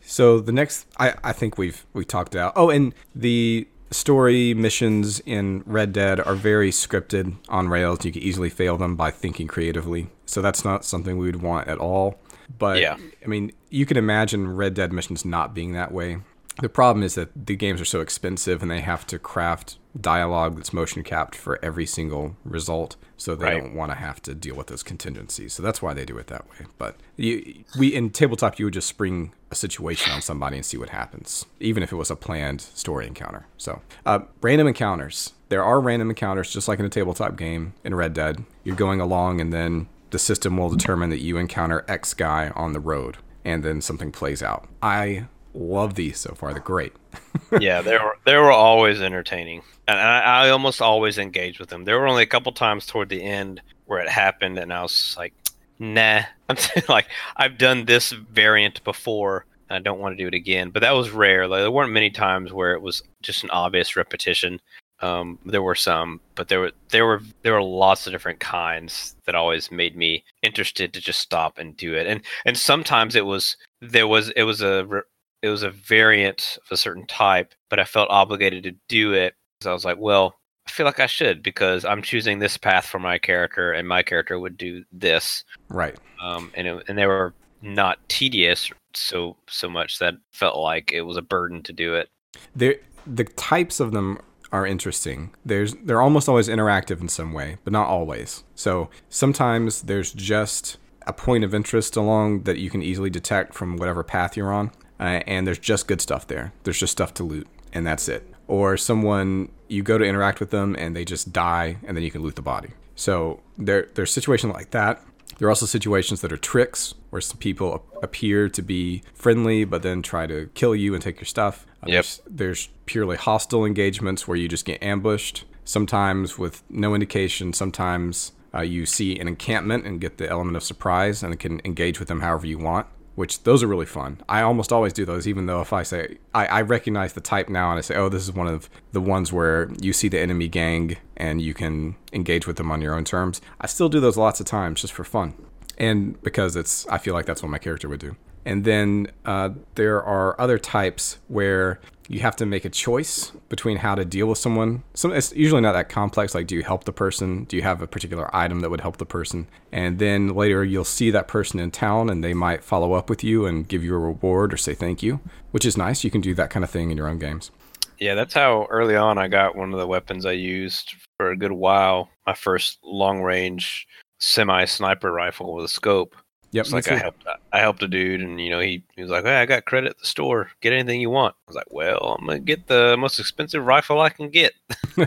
So 0.01 0.39
the 0.39 0.53
next, 0.53 0.87
I, 0.99 1.15
I 1.25 1.33
think 1.33 1.59
we've 1.59 1.85
we 1.93 2.05
talked 2.05 2.35
about. 2.35 2.53
Oh, 2.57 2.71
and 2.71 2.95
the 3.15 3.67
story 3.93 4.55
missions 4.55 5.21
in 5.21 5.63
Red 5.67 5.93
Dead 5.93 6.21
are 6.21 6.35
very 6.35 6.71
scripted 6.71 7.37
on 7.49 7.69
rails. 7.69 8.05
You 8.05 8.13
can 8.13 8.23
easily 8.23 8.49
fail 8.51 8.77
them 8.77 8.97
by 8.97 9.11
thinking 9.11 9.47
creatively. 9.47 10.09
So 10.27 10.41
that's 10.43 10.65
not 10.65 10.85
something 10.85 11.19
we 11.19 11.27
would 11.27 11.43
want 11.43 11.69
at 11.69 11.79
all. 11.79 12.19
But 12.59 12.79
Yeah. 12.79 12.97
I 13.25 13.27
mean, 13.27 13.53
you 13.71 13.87
can 13.87 13.97
imagine 13.97 14.57
Red 14.57 14.75
Dead 14.75 14.93
missions 14.93 15.25
not 15.25 15.55
being 15.55 15.73
that 15.73 15.93
way. 15.93 16.19
The 16.61 16.69
problem 16.69 17.03
is 17.03 17.15
that 17.15 17.31
the 17.47 17.57
games 17.57 17.81
are 17.81 17.85
so 17.87 18.01
expensive 18.01 18.63
and 18.63 18.71
they 18.71 18.81
have 18.81 19.07
to 19.09 19.19
craft 19.19 19.79
dialogue 19.99 20.57
that's 20.57 20.73
motion 20.73 21.03
capped 21.03 21.35
for 21.35 21.59
every 21.65 21.87
single 21.87 22.37
result. 22.45 22.97
So 23.17 23.35
they 23.35 23.45
Right. 23.47 23.63
don't 23.63 23.75
want 23.75 23.91
to 23.93 23.97
have 23.97 24.21
to 24.23 24.35
deal 24.35 24.55
with 24.57 24.67
those 24.69 24.83
contingencies. 24.83 25.53
So 25.53 25.63
that's 25.63 25.81
why 25.83 25.95
they 25.95 26.05
do 26.05 26.19
it 26.19 26.27
that 26.29 26.49
way. 26.51 26.67
But 26.79 26.97
you, 27.17 27.65
we 27.79 27.95
in 27.95 28.11
tabletop, 28.11 28.59
you 28.59 28.67
would 28.67 28.75
just 28.75 28.89
spring 28.89 29.33
a 29.51 29.55
situation 29.55 30.13
on 30.13 30.21
somebody 30.21 30.57
and 30.57 30.65
see 30.67 30.77
what 30.77 30.91
happens, 30.91 31.45
even 31.61 31.83
if 31.83 31.93
it 31.93 31.97
was 31.97 32.11
a 32.11 32.17
planned 32.17 32.61
story 32.61 33.07
encounter. 33.07 33.47
So 33.59 33.83
uh, 34.07 34.21
random 34.41 34.67
encounters. 34.67 35.33
There 35.51 35.63
are 35.63 35.81
random 35.81 36.09
encounters, 36.11 36.51
just 36.53 36.69
like 36.69 36.79
in 36.79 36.87
a 36.87 36.91
tabletop 36.91 37.37
game 37.37 37.75
in 37.85 37.95
Red 37.95 38.15
Dead. 38.15 38.45
You're 38.65 38.77
going 38.77 39.01
along, 39.01 39.41
and 39.41 39.53
then 39.53 39.89
the 40.11 40.19
system 40.19 40.57
will 40.57 40.71
determine 40.71 41.11
that 41.11 41.21
you 41.21 41.37
encounter 41.37 41.85
X 41.89 42.15
guy 42.15 42.51
on 42.57 42.73
the 42.73 42.81
road, 42.81 43.19
and 43.45 43.63
then 43.63 43.83
something 43.83 44.11
plays 44.13 44.43
out. 44.43 44.67
I 44.83 45.27
love 45.55 45.95
these 45.95 46.19
so 46.19 46.35
far. 46.35 46.53
They're 46.53 46.63
great. 46.63 46.93
yeah, 47.61 47.83
they 47.83 47.99
were 47.99 48.17
they 48.25 48.37
were 48.37 48.53
always 48.53 49.01
entertaining, 49.01 49.63
and 49.87 49.99
I, 49.99 50.47
I 50.47 50.51
almost 50.51 50.81
always 50.81 51.19
engaged 51.19 51.61
with 51.61 51.69
them. 51.69 51.85
There 51.85 51.99
were 51.99 52.09
only 52.09 52.23
a 52.23 52.27
couple 52.27 52.53
times 52.53 52.87
toward 52.87 53.09
the 53.09 53.23
end 53.23 53.61
where 53.87 54.01
it 54.01 54.09
happened, 54.09 54.59
and 54.59 54.73
I 54.73 54.83
was 54.83 55.15
like, 55.19 55.35
"Nah." 55.79 56.23
I'm 56.49 56.57
like, 56.89 57.09
I've 57.37 57.59
done 57.59 57.85
this 57.85 58.13
variant 58.13 58.83
before, 58.85 59.47
and 59.69 59.77
I 59.77 59.81
don't 59.81 60.01
want 60.01 60.17
to 60.17 60.23
do 60.23 60.29
it 60.29 60.35
again. 60.35 60.71
But 60.71 60.81
that 60.81 60.93
was 60.93 61.11
rare. 61.11 61.49
Like, 61.49 61.61
there 61.61 61.71
weren't 61.71 61.93
many 61.93 62.11
times 62.11 62.53
where 62.53 62.75
it 62.75 62.83
was 62.83 63.03
just 63.23 63.43
an 63.43 63.51
obvious 63.51 63.97
repetition. 63.97 64.61
Um, 65.01 65.39
there 65.45 65.63
were 65.63 65.75
some, 65.75 66.21
but 66.37 66.49
there 66.49 66.61
were 66.61 66.73
there 66.91 67.05
were 67.05 67.23
there 67.43 67.55
were 67.55 67.63
lots 67.63 68.07
of 68.07 68.13
different 68.13 68.39
kinds 68.39 69.17
that 69.27 69.35
always 69.35 69.71
made 69.73 69.97
me 69.97 70.25
interested 70.43 70.93
to 70.93 71.01
just 71.01 71.19
stop 71.21 71.59
and 71.59 71.77
do 71.77 71.95
it. 71.95 72.07
And 72.07 72.21
and 72.45 72.57
sometimes 72.57 73.17
it 73.17 73.27
was 73.27 73.57
there 73.81 74.07
was 74.07 74.31
it 74.37 74.45
was 74.45 74.61
a 74.61 74.85
re- 74.85 75.03
it 75.43 75.49
was 75.49 75.63
a 75.63 75.71
variant 75.71 76.59
of 76.65 76.73
a 76.73 76.77
certain 76.77 77.07
type, 77.07 77.55
but 77.69 77.79
I 77.79 77.85
felt 77.85 78.09
obligated 78.11 78.63
to 78.65 78.73
do 78.89 79.13
it 79.13 79.35
because 79.59 79.69
I 79.69 79.73
was 79.73 79.85
like, 79.85 79.99
well, 79.99 80.37
I 80.67 80.71
feel 80.71 80.87
like 80.87 81.01
I 81.01 81.07
should 81.07 81.43
because 81.43 81.85
I'm 81.85 82.03
choosing 82.03 82.39
this 82.39 82.57
path 82.57 82.87
for 82.87 83.01
my 83.01 83.19
character, 83.19 83.73
and 83.73 83.89
my 83.89 84.03
character 84.03 84.39
would 84.39 84.57
do 84.57 84.85
this. 84.93 85.45
Right. 85.69 85.97
Um, 86.23 86.53
and 86.55 86.69
it, 86.69 86.85
and 86.89 86.97
they 86.97 87.07
were 87.07 87.35
not 87.61 87.99
tedious 88.09 88.71
so 88.95 89.37
so 89.49 89.69
much 89.69 89.99
that 89.99 90.15
felt 90.33 90.57
like 90.57 90.93
it 90.93 91.03
was 91.03 91.17
a 91.17 91.23
burden 91.23 91.63
to 91.63 91.73
do 91.73 91.95
it. 91.95 92.09
They're, 92.55 92.77
the 93.07 93.25
types 93.25 93.81
of 93.81 93.93
them 93.93 94.19
are 94.53 94.67
interesting. 94.67 95.35
There's 95.45 95.75
they're 95.75 96.03
almost 96.03 96.29
always 96.29 96.49
interactive 96.49 97.01
in 97.01 97.09
some 97.09 97.33
way, 97.33 97.57
but 97.65 97.73
not 97.73 97.89
always. 97.89 98.45
So 98.55 98.91
sometimes 99.09 99.83
there's 99.83 100.13
just 100.13 100.79
a 101.07 101.13
point 101.13 101.43
of 101.43 101.55
interest 101.55 101.97
along 101.97 102.43
that 102.43 102.59
you 102.59 102.71
can 102.71 102.83
easily 102.83 103.11
detect 103.11 103.55
from 103.55 103.77
whatever 103.77 104.05
path 104.05 104.37
you're 104.37 104.53
on, 104.53 104.71
uh, 105.03 105.21
and 105.27 105.47
there's 105.47 105.59
just 105.59 105.89
good 105.89 106.01
stuff 106.01 106.27
there. 106.27 106.53
There's 106.63 106.79
just 106.79 106.93
stuff 106.93 107.13
to 107.15 107.25
loot, 107.25 107.49
and 107.73 107.87
that's 107.87 108.09
it. 108.09 108.23
Or 108.47 108.77
someone 108.77 109.51
you 109.69 109.83
go 109.83 109.99
to 109.99 110.05
interact 110.05 110.39
with 110.41 110.51
them 110.51 110.77
and 110.79 110.95
they 110.97 111.05
just 111.05 111.33
die, 111.33 111.79
and 111.85 111.97
then 111.97 112.05
you 112.05 112.11
can 112.11 112.23
loot 112.23 112.37
the 112.37 112.43
body. 112.43 112.71
So 112.95 113.41
there 113.59 113.89
there's 113.95 114.13
situations 114.13 114.53
like 114.53 114.71
that. 114.71 115.03
There 115.39 115.49
are 115.49 115.51
also 115.51 115.67
situations 115.67 116.21
that 116.21 116.31
are 116.33 116.37
tricks, 116.37 116.95
where 117.11 117.21
some 117.21 117.39
people 117.39 117.85
appear 118.03 118.49
to 118.51 118.63
be 118.63 119.03
friendly, 119.15 119.65
but 119.65 119.83
then 119.83 120.03
try 120.03 120.27
to 120.27 120.49
kill 120.55 120.75
you 120.75 120.95
and 120.95 121.03
take 121.03 121.17
your 121.17 121.27
stuff. 121.27 121.67
Uh, 121.83 121.87
Yep. 121.89 121.95
There's, 121.95 122.21
there's 122.31 122.69
purely 122.87 123.17
hostile 123.17 123.65
engagements 123.65 124.29
where 124.29 124.37
you 124.37 124.47
just 124.47 124.65
get 124.65 124.81
ambushed, 124.83 125.45
sometimes 125.65 126.39
with 126.39 126.63
no 126.71 126.95
indication. 126.95 127.53
Sometimes 127.53 128.33
uh, 128.55 128.61
you 128.61 128.87
see 128.87 129.19
an 129.19 129.27
encampment 129.27 129.85
and 129.87 130.01
get 130.01 130.19
the 130.19 130.29
element 130.29 130.57
of 130.57 130.63
surprise 130.63 131.25
and 131.25 131.41
can 131.41 131.61
engage 131.65 131.99
with 131.99 132.09
them 132.09 132.21
however 132.21 132.47
you 132.47 132.59
want, 132.59 132.87
which 133.15 133.43
those 133.45 133.63
are 133.63 133.67
really 133.67 133.87
fun. 133.87 134.21
I 134.29 134.43
almost 134.43 134.73
always 134.73 134.93
do 134.93 135.05
those, 135.05 135.29
even 135.29 135.47
though 135.47 135.61
if 135.61 135.73
I 135.73 135.83
say, 135.83 136.19
I, 136.35 136.47
I 136.47 136.63
recognize 136.63 137.13
the 137.13 137.21
type 137.21 137.49
now 137.49 137.71
and 137.71 137.79
I 137.79 137.83
say, 137.83 137.95
oh, 137.95 138.09
this 138.09 138.23
is 138.23 138.33
one 138.33 138.49
of 138.49 138.71
the 138.93 139.01
ones 139.01 139.33
where 139.33 139.71
you 139.81 139.93
see 139.93 140.09
the 140.09 140.19
enemy 140.19 140.49
gang 140.49 140.97
and 141.17 141.41
you 141.41 141.55
can 141.55 141.97
engage 142.13 142.47
with 142.47 142.57
them 142.57 142.71
on 142.71 142.81
your 142.81 142.95
own 142.95 143.05
terms. 143.05 143.41
I 143.61 143.67
still 143.67 143.89
do 143.89 144.01
those 144.01 144.17
lots 144.17 144.41
of 144.41 144.47
times 144.47 144.81
just 144.81 144.93
for 144.93 145.05
fun 145.05 145.35
and 145.79 146.21
because 146.23 146.57
it's 146.57 146.87
i 146.89 146.99
feel 146.99 147.15
like 147.15 147.27
that's 147.27 147.43
what 147.43 147.49
my 147.49 147.59
character 147.59 147.89
would 147.89 148.01
do 148.01 148.17
and 148.45 148.65
then 148.65 149.09
uh, 149.25 149.51
there 149.75 150.03
are 150.03 150.41
other 150.41 150.59
types 150.59 151.19
where 151.29 151.81
you 152.09 152.21
have 152.21 152.37
to 152.37 152.45
make 152.45 152.65
a 152.65 152.69
choice 152.69 153.31
between 153.49 153.79
how 153.79 153.95
to 153.95 154.05
deal 154.05 154.27
with 154.27 154.39
someone. 154.39 154.83
Some, 154.93 155.13
it's 155.13 155.35
usually 155.35 155.61
not 155.61 155.73
that 155.73 155.89
complex 155.89 156.35
like 156.35 156.47
do 156.47 156.57
you 156.57 156.63
help 156.63 156.85
the 156.85 156.93
person? 156.93 157.45
Do 157.45 157.57
you 157.57 157.63
have 157.63 157.81
a 157.81 157.87
particular 157.87 158.35
item 158.35 158.61
that 158.61 158.71
would 158.71 158.81
help 158.81 158.99
the 158.99 159.07
person? 159.07 159.47
And 159.71 159.99
then 159.99 160.29
later 160.29 160.65
you'll 160.65 160.85
see 160.85 161.11
that 161.13 161.29
person 161.29 161.61
in 161.61 161.71
town 161.71 162.11
and 162.11 162.23
they 162.23 162.35
might 162.35 162.65
follow 162.65 162.93
up 162.93 163.09
with 163.09 163.25
you 163.25 163.47
and 163.47 163.67
give 163.67 163.83
you 163.85 163.95
a 163.95 163.99
reward 163.99 164.53
or 164.53 164.57
say 164.57 164.75
thank 164.75 165.03
you 165.03 165.21
which 165.53 165.65
is 165.65 165.77
nice. 165.77 166.03
You 166.03 166.11
can 166.11 166.21
do 166.21 166.35
that 166.35 166.51
kind 166.51 166.65
of 166.65 166.71
thing 166.71 166.91
in 166.91 166.97
your 166.97 167.07
own 167.07 167.19
games. 167.19 167.53
Yeah, 168.01 168.17
that's 168.17 168.35
how 168.35 168.67
early 168.69 168.97
on 168.97 169.17
I 169.17 169.29
got 169.29 169.55
one 169.55 169.73
of 169.73 169.79
the 169.79 169.87
weapons 169.87 170.27
I 170.27 170.33
used 170.33 170.95
for 171.17 171.31
a 171.31 171.37
good 171.37 171.53
while. 171.53 172.11
My 172.27 172.35
first 172.35 172.79
long 172.83 173.23
range 173.23 173.87
semi 174.19 174.65
sniper 174.65 175.13
rifle 175.13 175.55
with 175.55 175.67
a 175.67 175.69
scope. 175.69 176.17
Yep 176.53 176.65
It's 176.65 176.73
like 176.73 176.91
I 176.91 176.97
helped 176.97 177.27
I 177.53 177.59
helped 177.59 177.83
a 177.83 177.89
dude 177.89 178.21
and 178.21 178.41
you 178.41 178.51
know 178.51 178.61
he, 178.61 178.85
he 178.95 179.03
was 179.03 179.11
like, 179.11 179.25
Hey, 179.25 179.37
I 179.37 179.47
got 179.47 179.65
credit 179.65 179.91
at 179.91 179.99
the 179.99 180.07
store. 180.07 180.51
Get 180.61 180.73
anything 180.73 181.01
you 181.01 181.11
want. 181.11 181.35
I 181.35 181.51
was 181.51 181.57
like, 181.57 181.73
Well, 181.73 182.17
I'm 182.19 182.27
gonna 182.27 182.39
get 182.39 182.69
the 182.69 182.97
most 182.97 183.19
expensive 183.19 183.65
rifle 183.65 184.01
I 184.01 184.11
can 184.11 184.31
get. 184.31 184.53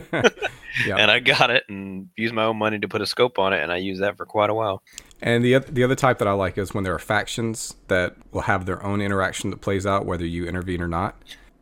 Yeah. 0.85 0.97
And 0.97 1.09
I 1.09 1.19
got 1.19 1.49
it 1.49 1.63
and 1.69 2.09
used 2.17 2.33
my 2.33 2.43
own 2.43 2.57
money 2.57 2.79
to 2.79 2.87
put 2.87 3.01
a 3.01 3.05
scope 3.05 3.39
on 3.39 3.53
it 3.53 3.63
and 3.63 3.71
I 3.71 3.77
used 3.77 4.01
that 4.01 4.17
for 4.17 4.25
quite 4.25 4.49
a 4.49 4.53
while. 4.53 4.83
And 5.21 5.43
the 5.43 5.59
the 5.59 5.83
other 5.83 5.95
type 5.95 6.19
that 6.19 6.27
I 6.27 6.33
like 6.33 6.57
is 6.57 6.73
when 6.73 6.83
there 6.83 6.93
are 6.93 6.99
factions 6.99 7.75
that 7.87 8.15
will 8.31 8.41
have 8.41 8.65
their 8.65 8.83
own 8.83 9.01
interaction 9.01 9.51
that 9.51 9.61
plays 9.61 9.85
out 9.85 10.05
whether 10.05 10.25
you 10.25 10.45
intervene 10.47 10.81
or 10.81 10.87
not. 10.87 11.15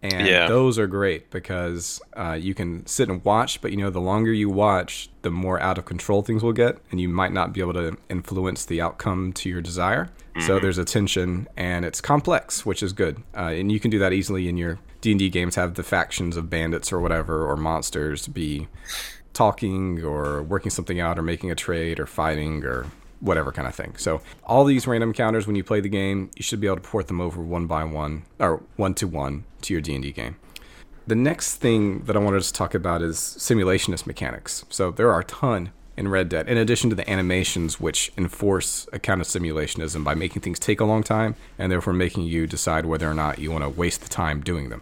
And 0.03 0.27
Yeah. 0.27 0.47
those 0.47 0.77
are 0.77 0.85
great 0.85 1.31
because 1.31 2.01
uh, 2.17 2.37
you 2.39 2.53
can 2.53 2.85
sit 2.85 3.07
and 3.09 3.23
watch, 3.23 3.61
but 3.61 3.71
you 3.71 3.77
know 3.77 3.89
the 3.89 4.01
longer 4.01 4.33
you 4.33 4.49
watch, 4.49 5.09
the 5.21 5.31
more 5.31 5.59
out 5.61 5.77
of 5.77 5.85
control 5.85 6.21
things 6.21 6.43
will 6.43 6.51
get, 6.51 6.77
and 6.91 6.99
you 6.99 7.07
might 7.07 7.31
not 7.31 7.53
be 7.53 7.61
able 7.61 7.73
to 7.73 7.95
influence 8.09 8.65
the 8.65 8.81
outcome 8.81 9.31
to 9.33 9.49
your 9.49 9.61
desire. 9.61 10.09
So 10.39 10.59
there's 10.59 10.79
a 10.79 10.83
tension, 10.85 11.47
and 11.55 11.85
it's 11.85 12.01
complex, 12.01 12.65
which 12.65 12.81
is 12.81 12.91
good. 12.91 13.21
Uh, 13.37 13.51
and 13.53 13.71
you 13.71 13.79
can 13.79 13.91
do 13.91 13.99
that 13.99 14.13
easily 14.13 14.49
in 14.49 14.57
your 14.57 14.79
D 14.99 15.11
and 15.11 15.19
D 15.19 15.29
games. 15.29 15.55
Have 15.55 15.75
the 15.75 15.83
factions 15.83 16.35
of 16.35 16.49
bandits 16.49 16.91
or 16.91 16.99
whatever 16.99 17.45
or 17.47 17.55
monsters 17.55 18.27
be 18.27 18.67
talking 19.33 20.03
or 20.03 20.41
working 20.43 20.71
something 20.71 20.99
out 20.99 21.17
or 21.19 21.21
making 21.21 21.51
a 21.51 21.55
trade 21.55 21.99
or 21.99 22.05
fighting 22.07 22.63
or 22.65 22.87
whatever 23.23 23.51
kind 23.51 23.67
of 23.67 23.73
thing. 23.73 23.95
So 23.97 24.21
all 24.43 24.65
these 24.65 24.85
random 24.85 25.09
encounters 25.09 25.47
when 25.47 25.55
you 25.55 25.63
play 25.63 25.79
the 25.79 25.89
game, 25.89 26.29
you 26.35 26.43
should 26.43 26.59
be 26.59 26.67
able 26.67 26.77
to 26.77 26.81
port 26.81 27.07
them 27.07 27.21
over 27.21 27.41
one 27.41 27.67
by 27.67 27.83
one 27.83 28.23
or 28.39 28.61
one 28.75 28.93
to 28.95 29.07
one 29.07 29.45
to 29.61 29.73
your 29.73 29.81
D&D 29.81 30.11
game. 30.11 30.35
The 31.07 31.15
next 31.15 31.55
thing 31.55 32.03
that 32.03 32.15
I 32.15 32.19
wanted 32.19 32.43
to 32.43 32.53
talk 32.53 32.73
about 32.73 33.01
is 33.01 33.17
simulationist 33.17 34.05
mechanics. 34.05 34.65
So 34.69 34.91
there 34.91 35.11
are 35.11 35.21
a 35.21 35.25
ton 35.25 35.71
in 35.95 36.07
Red 36.07 36.29
Dead, 36.29 36.47
in 36.49 36.57
addition 36.57 36.89
to 36.89 36.95
the 36.95 37.09
animations 37.09 37.79
which 37.79 38.11
enforce 38.17 38.87
a 38.91 38.99
kind 38.99 39.21
of 39.21 39.27
simulationism 39.27 40.03
by 40.03 40.15
making 40.15 40.41
things 40.41 40.59
take 40.59 40.79
a 40.79 40.85
long 40.85 41.03
time 41.03 41.35
and 41.57 41.71
therefore 41.71 41.93
making 41.93 42.23
you 42.23 42.47
decide 42.47 42.85
whether 42.85 43.09
or 43.09 43.13
not 43.13 43.37
you 43.39 43.51
want 43.51 43.63
to 43.63 43.69
waste 43.69 44.01
the 44.01 44.09
time 44.09 44.41
doing 44.41 44.69
them 44.69 44.81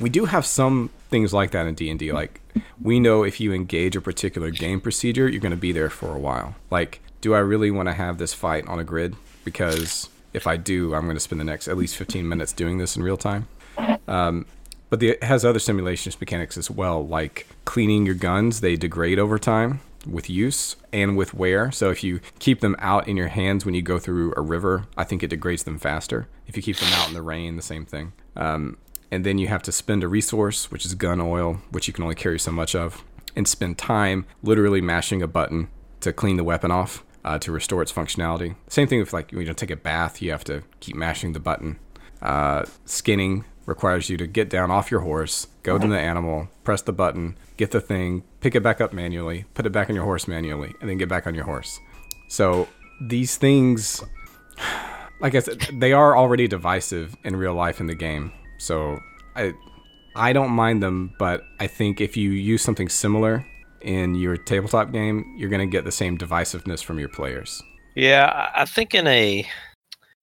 we 0.00 0.08
do 0.08 0.26
have 0.26 0.46
some 0.46 0.90
things 1.10 1.32
like 1.32 1.50
that 1.50 1.66
in 1.66 1.74
D&D 1.74 2.12
like 2.12 2.40
we 2.80 3.00
know 3.00 3.24
if 3.24 3.40
you 3.40 3.52
engage 3.52 3.96
a 3.96 4.00
particular 4.00 4.50
game 4.50 4.80
procedure 4.80 5.28
you're 5.28 5.40
going 5.40 5.50
to 5.50 5.56
be 5.56 5.72
there 5.72 5.90
for 5.90 6.14
a 6.14 6.18
while 6.18 6.54
like 6.70 7.00
do 7.20 7.34
I 7.34 7.38
really 7.38 7.70
want 7.70 7.88
to 7.88 7.94
have 7.94 8.18
this 8.18 8.34
fight 8.34 8.66
on 8.66 8.78
a 8.78 8.84
grid 8.84 9.16
because 9.44 10.08
if 10.32 10.46
I 10.46 10.56
do 10.56 10.94
I'm 10.94 11.04
going 11.04 11.16
to 11.16 11.20
spend 11.20 11.40
the 11.40 11.44
next 11.44 11.68
at 11.68 11.76
least 11.76 11.96
15 11.96 12.28
minutes 12.28 12.52
doing 12.52 12.78
this 12.78 12.96
in 12.96 13.02
real 13.02 13.16
time 13.16 13.48
Um, 14.06 14.46
but 14.90 15.00
the, 15.00 15.10
it 15.10 15.22
has 15.22 15.44
other 15.44 15.58
simulationist 15.58 16.20
mechanics 16.20 16.56
as 16.56 16.70
well, 16.70 17.06
like 17.06 17.46
cleaning 17.64 18.06
your 18.06 18.14
guns. 18.14 18.60
They 18.60 18.76
degrade 18.76 19.18
over 19.18 19.38
time 19.38 19.80
with 20.06 20.30
use 20.30 20.76
and 20.92 21.16
with 21.16 21.34
wear. 21.34 21.70
So 21.70 21.90
if 21.90 22.02
you 22.02 22.20
keep 22.38 22.60
them 22.60 22.76
out 22.78 23.06
in 23.06 23.16
your 23.16 23.28
hands 23.28 23.64
when 23.64 23.74
you 23.74 23.82
go 23.82 23.98
through 23.98 24.32
a 24.36 24.40
river, 24.40 24.86
I 24.96 25.04
think 25.04 25.22
it 25.22 25.28
degrades 25.28 25.64
them 25.64 25.78
faster. 25.78 26.26
If 26.46 26.56
you 26.56 26.62
keep 26.62 26.78
them 26.78 26.92
out 26.94 27.08
in 27.08 27.14
the 27.14 27.22
rain, 27.22 27.56
the 27.56 27.62
same 27.62 27.84
thing. 27.84 28.12
Um, 28.36 28.78
and 29.10 29.24
then 29.24 29.38
you 29.38 29.48
have 29.48 29.62
to 29.64 29.72
spend 29.72 30.04
a 30.04 30.08
resource, 30.08 30.70
which 30.70 30.86
is 30.86 30.94
gun 30.94 31.20
oil, 31.20 31.60
which 31.70 31.86
you 31.86 31.92
can 31.92 32.04
only 32.04 32.14
carry 32.14 32.38
so 32.38 32.52
much 32.52 32.74
of, 32.74 33.04
and 33.36 33.46
spend 33.46 33.76
time 33.78 34.26
literally 34.42 34.80
mashing 34.80 35.22
a 35.22 35.26
button 35.28 35.68
to 36.00 36.12
clean 36.12 36.36
the 36.36 36.44
weapon 36.44 36.70
off 36.70 37.04
uh, 37.28 37.38
to 37.38 37.52
restore 37.52 37.82
its 37.82 37.92
functionality. 37.92 38.54
Same 38.68 38.88
thing 38.88 39.00
with 39.00 39.12
like 39.12 39.30
when 39.32 39.46
you 39.46 39.52
take 39.52 39.70
a 39.70 39.76
bath, 39.76 40.22
you 40.22 40.30
have 40.30 40.44
to 40.44 40.62
keep 40.80 40.96
mashing 40.96 41.34
the 41.34 41.40
button. 41.40 41.78
Uh, 42.22 42.64
skinning 42.86 43.44
requires 43.66 44.08
you 44.08 44.16
to 44.16 44.26
get 44.26 44.48
down 44.48 44.70
off 44.70 44.90
your 44.90 45.00
horse, 45.00 45.46
go 45.62 45.76
to 45.76 45.86
the 45.86 45.98
animal, 45.98 46.48
press 46.64 46.80
the 46.80 46.92
button, 46.92 47.36
get 47.58 47.70
the 47.70 47.82
thing, 47.82 48.22
pick 48.40 48.54
it 48.54 48.62
back 48.62 48.80
up 48.80 48.94
manually, 48.94 49.44
put 49.52 49.66
it 49.66 49.72
back 49.72 49.90
on 49.90 49.94
your 49.94 50.04
horse 50.04 50.26
manually, 50.26 50.72
and 50.80 50.88
then 50.88 50.96
get 50.96 51.10
back 51.10 51.26
on 51.26 51.34
your 51.34 51.44
horse. 51.44 51.78
So 52.28 52.66
these 52.98 53.36
things, 53.36 54.02
like 55.20 55.34
I 55.34 55.40
said, 55.40 55.60
they 55.74 55.92
are 55.92 56.16
already 56.16 56.48
divisive 56.48 57.14
in 57.24 57.36
real 57.36 57.52
life 57.52 57.78
in 57.78 57.88
the 57.88 57.94
game. 57.94 58.32
So 58.56 58.98
I 59.36 59.52
I 60.16 60.32
don't 60.32 60.52
mind 60.52 60.82
them, 60.82 61.14
but 61.18 61.44
I 61.60 61.66
think 61.66 62.00
if 62.00 62.16
you 62.16 62.30
use 62.30 62.62
something 62.62 62.88
similar 62.88 63.44
in 63.82 64.14
your 64.14 64.36
tabletop 64.36 64.92
game, 64.92 65.34
you're 65.36 65.50
going 65.50 65.66
to 65.66 65.70
get 65.70 65.84
the 65.84 65.92
same 65.92 66.18
divisiveness 66.18 66.82
from 66.82 66.98
your 66.98 67.08
players. 67.08 67.62
Yeah, 67.94 68.50
I- 68.54 68.64
think 68.64 68.94
in 68.94 69.06
a 69.06 69.46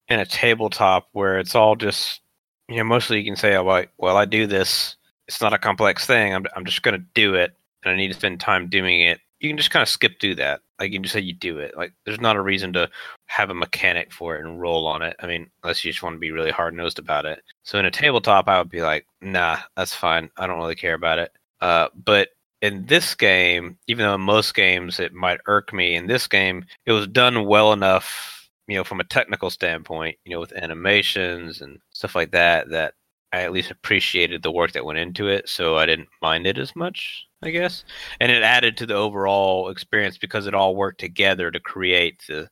in 0.07 0.19
a 0.19 0.25
tabletop 0.25 1.09
where 1.13 1.39
it's 1.39 1.55
all 1.55 1.75
just 1.75 2.21
you 2.69 2.77
know 2.77 2.83
mostly 2.83 3.19
you 3.19 3.25
can 3.25 3.35
say, 3.35 3.55
oh, 3.55 3.63
well, 3.63 3.85
well 3.97 4.17
I 4.17 4.25
do 4.25 4.47
this. 4.47 4.95
It's 5.27 5.41
not 5.41 5.53
a 5.53 5.57
complex 5.57 6.05
thing. 6.05 6.33
I'm 6.33 6.45
I'm 6.55 6.65
just 6.65 6.83
going 6.83 6.99
to 6.99 7.05
do 7.13 7.35
it, 7.35 7.53
and 7.83 7.91
I 7.91 7.95
need 7.97 8.09
to 8.09 8.13
spend 8.13 8.39
time 8.39 8.69
doing 8.69 9.01
it. 9.01 9.19
You 9.39 9.49
can 9.49 9.57
just 9.57 9.71
kind 9.71 9.83
of 9.83 9.89
skip 9.89 10.19
through 10.21 10.35
that. 10.35 10.61
Like 10.79 10.91
you 10.91 10.97
can 10.97 11.03
just 11.03 11.13
say 11.13 11.19
you 11.21 11.33
do 11.33 11.59
it. 11.59 11.75
Like 11.75 11.93
there's 12.05 12.21
not 12.21 12.35
a 12.35 12.41
reason 12.41 12.73
to 12.73 12.89
have 13.27 13.49
a 13.49 13.53
mechanic 13.53 14.11
for 14.11 14.35
it 14.37 14.45
and 14.45 14.61
roll 14.61 14.87
on 14.87 15.01
it. 15.01 15.15
I 15.19 15.27
mean, 15.27 15.49
unless 15.63 15.83
you 15.83 15.91
just 15.91 16.03
want 16.03 16.15
to 16.15 16.19
be 16.19 16.31
really 16.31 16.51
hard 16.51 16.73
nosed 16.73 16.99
about 16.99 17.25
it. 17.25 17.41
So 17.63 17.79
in 17.79 17.85
a 17.85 17.91
tabletop, 17.91 18.47
I 18.47 18.57
would 18.59 18.69
be 18.69 18.81
like, 18.81 19.05
nah, 19.21 19.57
that's 19.75 19.93
fine. 19.93 20.29
I 20.37 20.47
don't 20.47 20.59
really 20.59 20.75
care 20.75 20.93
about 20.93 21.19
it. 21.19 21.31
Uh, 21.61 21.87
but 22.05 22.29
in 22.61 22.85
this 22.85 23.15
game, 23.15 23.77
even 23.87 24.05
though 24.05 24.15
in 24.15 24.21
most 24.21 24.55
games 24.55 24.99
it 24.99 25.13
might 25.13 25.39
irk 25.47 25.73
me, 25.73 25.95
in 25.95 26.07
this 26.07 26.27
game 26.27 26.65
it 26.85 26.91
was 26.91 27.07
done 27.07 27.45
well 27.45 27.73
enough, 27.73 28.49
you 28.67 28.75
know, 28.75 28.83
from 28.83 28.99
a 28.99 29.05
technical 29.05 29.49
standpoint, 29.49 30.17
you 30.25 30.33
know, 30.33 30.39
with 30.39 30.53
animations 30.53 31.61
and 31.61 31.79
stuff 31.91 32.15
like 32.15 32.31
that, 32.31 32.69
that 32.69 32.93
I 33.35 33.41
at 33.41 33.51
least 33.51 33.69
appreciated 33.71 34.43
the 34.43 34.51
work 34.51 34.71
that 34.71 34.85
went 34.85 34.99
into 34.99 35.27
it, 35.27 35.49
so 35.49 35.77
I 35.77 35.85
didn't 35.85 36.07
mind 36.21 36.47
it 36.47 36.57
as 36.57 36.73
much, 36.73 37.25
I 37.43 37.49
guess. 37.49 37.83
And 38.21 38.31
it 38.31 38.43
added 38.43 38.77
to 38.77 38.85
the 38.85 38.93
overall 38.93 39.69
experience 39.69 40.17
because 40.17 40.47
it 40.47 40.55
all 40.55 40.75
worked 40.75 41.01
together 41.01 41.51
to 41.51 41.59
create 41.59 42.23
the 42.27 42.49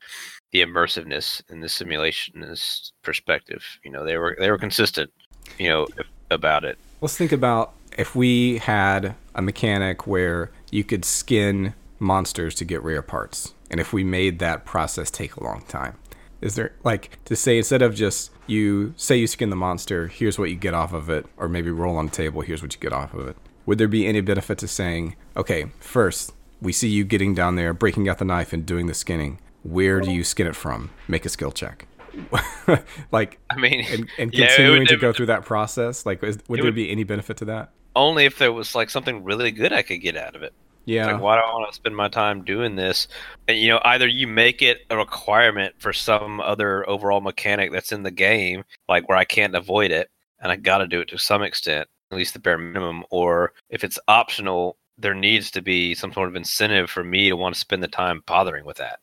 the 0.51 0.61
immersiveness 0.61 1.41
and 1.49 1.63
the 1.63 1.67
simulationist 1.67 2.91
perspective. 3.01 3.63
You 3.83 3.91
know, 3.91 4.03
they 4.03 4.17
were 4.17 4.35
they 4.37 4.51
were 4.51 4.57
consistent, 4.57 5.09
you 5.57 5.69
know, 5.69 5.87
about 6.29 6.65
it. 6.65 6.77
Let's 6.99 7.17
think 7.17 7.31
about 7.31 7.73
if 7.97 8.13
we 8.13 8.57
had 8.57 9.15
a 9.35 9.41
mechanic 9.41 10.07
where 10.07 10.51
you 10.71 10.83
could 10.83 11.05
skin 11.05 11.73
monsters 11.99 12.55
to 12.55 12.65
get 12.65 12.83
rare 12.83 13.01
parts, 13.01 13.53
and 13.69 13.79
if 13.79 13.93
we 13.93 14.03
made 14.03 14.39
that 14.39 14.65
process 14.65 15.09
take 15.09 15.35
a 15.35 15.43
long 15.43 15.61
time. 15.67 15.97
Is 16.41 16.55
there 16.55 16.73
like 16.83 17.23
to 17.25 17.35
say 17.35 17.57
instead 17.57 17.81
of 17.81 17.95
just 17.95 18.31
you 18.47 18.93
say 18.97 19.15
you 19.15 19.27
skin 19.27 19.49
the 19.49 19.55
monster, 19.55 20.07
here's 20.07 20.37
what 20.37 20.49
you 20.49 20.55
get 20.55 20.73
off 20.73 20.91
of 20.91 21.09
it, 21.09 21.25
or 21.37 21.47
maybe 21.47 21.71
roll 21.71 21.95
on 21.95 22.07
the 22.07 22.11
table, 22.11 22.41
here's 22.41 22.61
what 22.61 22.73
you 22.73 22.79
get 22.79 22.91
off 22.91 23.13
of 23.13 23.27
it? 23.27 23.37
Would 23.65 23.77
there 23.77 23.87
be 23.87 24.05
any 24.05 24.19
benefit 24.19 24.57
to 24.57 24.67
saying, 24.67 25.15
okay, 25.37 25.67
first 25.79 26.33
we 26.63 26.71
see 26.71 26.87
you 26.89 27.03
getting 27.03 27.35
down 27.35 27.55
there, 27.55 27.73
breaking 27.73 28.09
out 28.09 28.17
the 28.17 28.25
knife 28.25 28.53
and 28.53 28.65
doing 28.65 28.87
the 28.87 28.93
skinning. 28.93 29.39
Where 29.63 30.01
do 30.01 30.11
you 30.11 30.23
skin 30.23 30.47
it 30.47 30.55
from? 30.55 30.89
Make 31.07 31.25
a 31.25 31.29
skill 31.29 31.51
check. 31.51 31.87
like 33.11 33.39
I 33.49 33.55
mean, 33.57 33.85
and, 33.89 34.09
and 34.17 34.33
yeah, 34.33 34.47
continuing 34.47 34.79
would- 34.79 34.89
to 34.89 34.97
go 34.97 35.13
through 35.13 35.27
that 35.27 35.45
process 35.45 36.05
like 36.05 36.23
is, 36.23 36.37
would 36.47 36.59
it 36.59 36.63
there 36.63 36.71
be 36.71 36.91
any 36.91 37.03
benefit 37.03 37.37
to 37.37 37.45
that 37.45 37.71
only 37.95 38.25
if 38.25 38.37
there 38.37 38.53
was 38.53 38.75
like 38.75 38.89
something 38.89 39.23
really 39.23 39.51
good 39.51 39.73
I 39.73 39.81
could 39.81 40.01
get 40.01 40.17
out 40.17 40.35
of 40.35 40.43
it. 40.43 40.53
yeah 40.85 41.11
Like, 41.13 41.21
why 41.21 41.35
do 41.37 41.43
I 41.43 41.53
want 41.53 41.69
to 41.69 41.75
spend 41.75 41.95
my 41.95 42.09
time 42.09 42.43
doing 42.43 42.75
this? 42.75 43.07
And, 43.47 43.57
you 43.57 43.69
know, 43.69 43.81
either 43.85 44.07
you 44.07 44.27
make 44.27 44.61
it 44.61 44.79
a 44.89 44.97
requirement 44.97 45.75
for 45.79 45.93
some 45.93 46.39
other 46.41 46.87
overall 46.89 47.21
mechanic 47.21 47.71
that's 47.71 47.91
in 47.91 48.03
the 48.03 48.11
game, 48.11 48.63
like 48.89 49.07
where 49.07 49.17
I 49.17 49.25
can't 49.25 49.55
avoid 49.55 49.91
it, 49.91 50.09
and 50.39 50.51
I 50.51 50.55
got 50.57 50.79
to 50.79 50.87
do 50.87 51.01
it 51.01 51.07
to 51.09 51.17
some 51.17 51.43
extent, 51.43 51.87
at 52.11 52.17
least 52.17 52.33
the 52.33 52.39
bare 52.39 52.57
minimum, 52.57 53.03
or 53.09 53.53
if 53.69 53.83
it's 53.83 53.99
optional, 54.07 54.77
there 54.97 55.15
needs 55.15 55.49
to 55.51 55.61
be 55.61 55.95
some 55.95 56.13
sort 56.13 56.29
of 56.29 56.35
incentive 56.35 56.89
for 56.89 57.03
me 57.03 57.29
to 57.29 57.35
want 57.35 57.55
to 57.55 57.59
spend 57.59 57.81
the 57.81 57.87
time 57.87 58.21
bothering 58.27 58.63
with 58.65 58.77
that. 58.77 58.99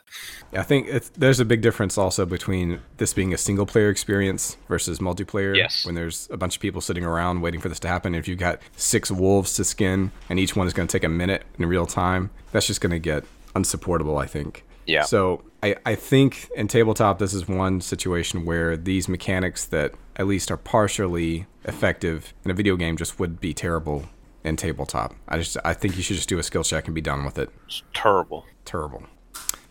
i 0.52 0.62
think 0.62 0.86
it's, 0.88 1.08
there's 1.10 1.40
a 1.40 1.44
big 1.44 1.62
difference 1.62 1.98
also 1.98 2.24
between 2.24 2.80
this 2.98 3.12
being 3.12 3.34
a 3.34 3.38
single 3.38 3.66
player 3.66 3.90
experience 3.90 4.56
versus 4.68 5.00
multiplayer 5.00 5.56
Yes. 5.56 5.84
when 5.84 5.94
there's 5.96 6.28
a 6.30 6.36
bunch 6.36 6.56
of 6.56 6.62
people 6.62 6.80
sitting 6.80 7.04
around 7.04 7.40
waiting 7.40 7.60
for 7.60 7.68
this 7.68 7.80
to 7.80 7.88
happen 7.88 8.14
if 8.14 8.28
you've 8.28 8.38
got 8.38 8.60
six 8.76 9.10
wolves 9.10 9.54
to 9.54 9.64
skin 9.64 10.12
and 10.28 10.38
each 10.38 10.54
one 10.54 10.66
is 10.66 10.72
going 10.72 10.86
to 10.86 10.92
take 10.92 11.04
a 11.04 11.08
minute 11.08 11.42
in 11.58 11.66
real 11.66 11.86
time 11.86 12.30
that's 12.52 12.66
just 12.68 12.80
going 12.80 12.92
to 12.92 12.98
get 13.00 13.24
unsupportable 13.56 14.16
i 14.16 14.26
think 14.26 14.64
Yeah. 14.86 15.02
So 15.02 15.42
I, 15.62 15.76
I 15.84 15.94
think 15.94 16.48
in 16.56 16.68
tabletop, 16.68 17.18
this 17.18 17.34
is 17.34 17.46
one 17.46 17.80
situation 17.82 18.46
where 18.46 18.76
these 18.78 19.08
mechanics 19.08 19.66
that 19.66 19.92
at 20.16 20.26
least 20.26 20.50
are 20.50 20.56
partially 20.56 21.46
effective 21.64 22.32
in 22.44 22.50
a 22.50 22.54
video 22.54 22.76
game 22.76 22.96
just 22.96 23.18
would 23.20 23.40
be 23.40 23.52
terrible 23.52 24.06
in 24.44 24.56
tabletop. 24.56 25.14
I 25.28 25.38
just 25.38 25.56
I 25.64 25.74
think 25.74 25.96
you 25.96 26.02
should 26.02 26.16
just 26.16 26.28
do 26.28 26.38
a 26.38 26.42
skill 26.42 26.64
check 26.64 26.86
and 26.86 26.94
be 26.94 27.00
done 27.00 27.24
with 27.24 27.38
it. 27.38 27.50
It's 27.66 27.82
terrible. 27.94 28.46
Terrible. 28.64 29.04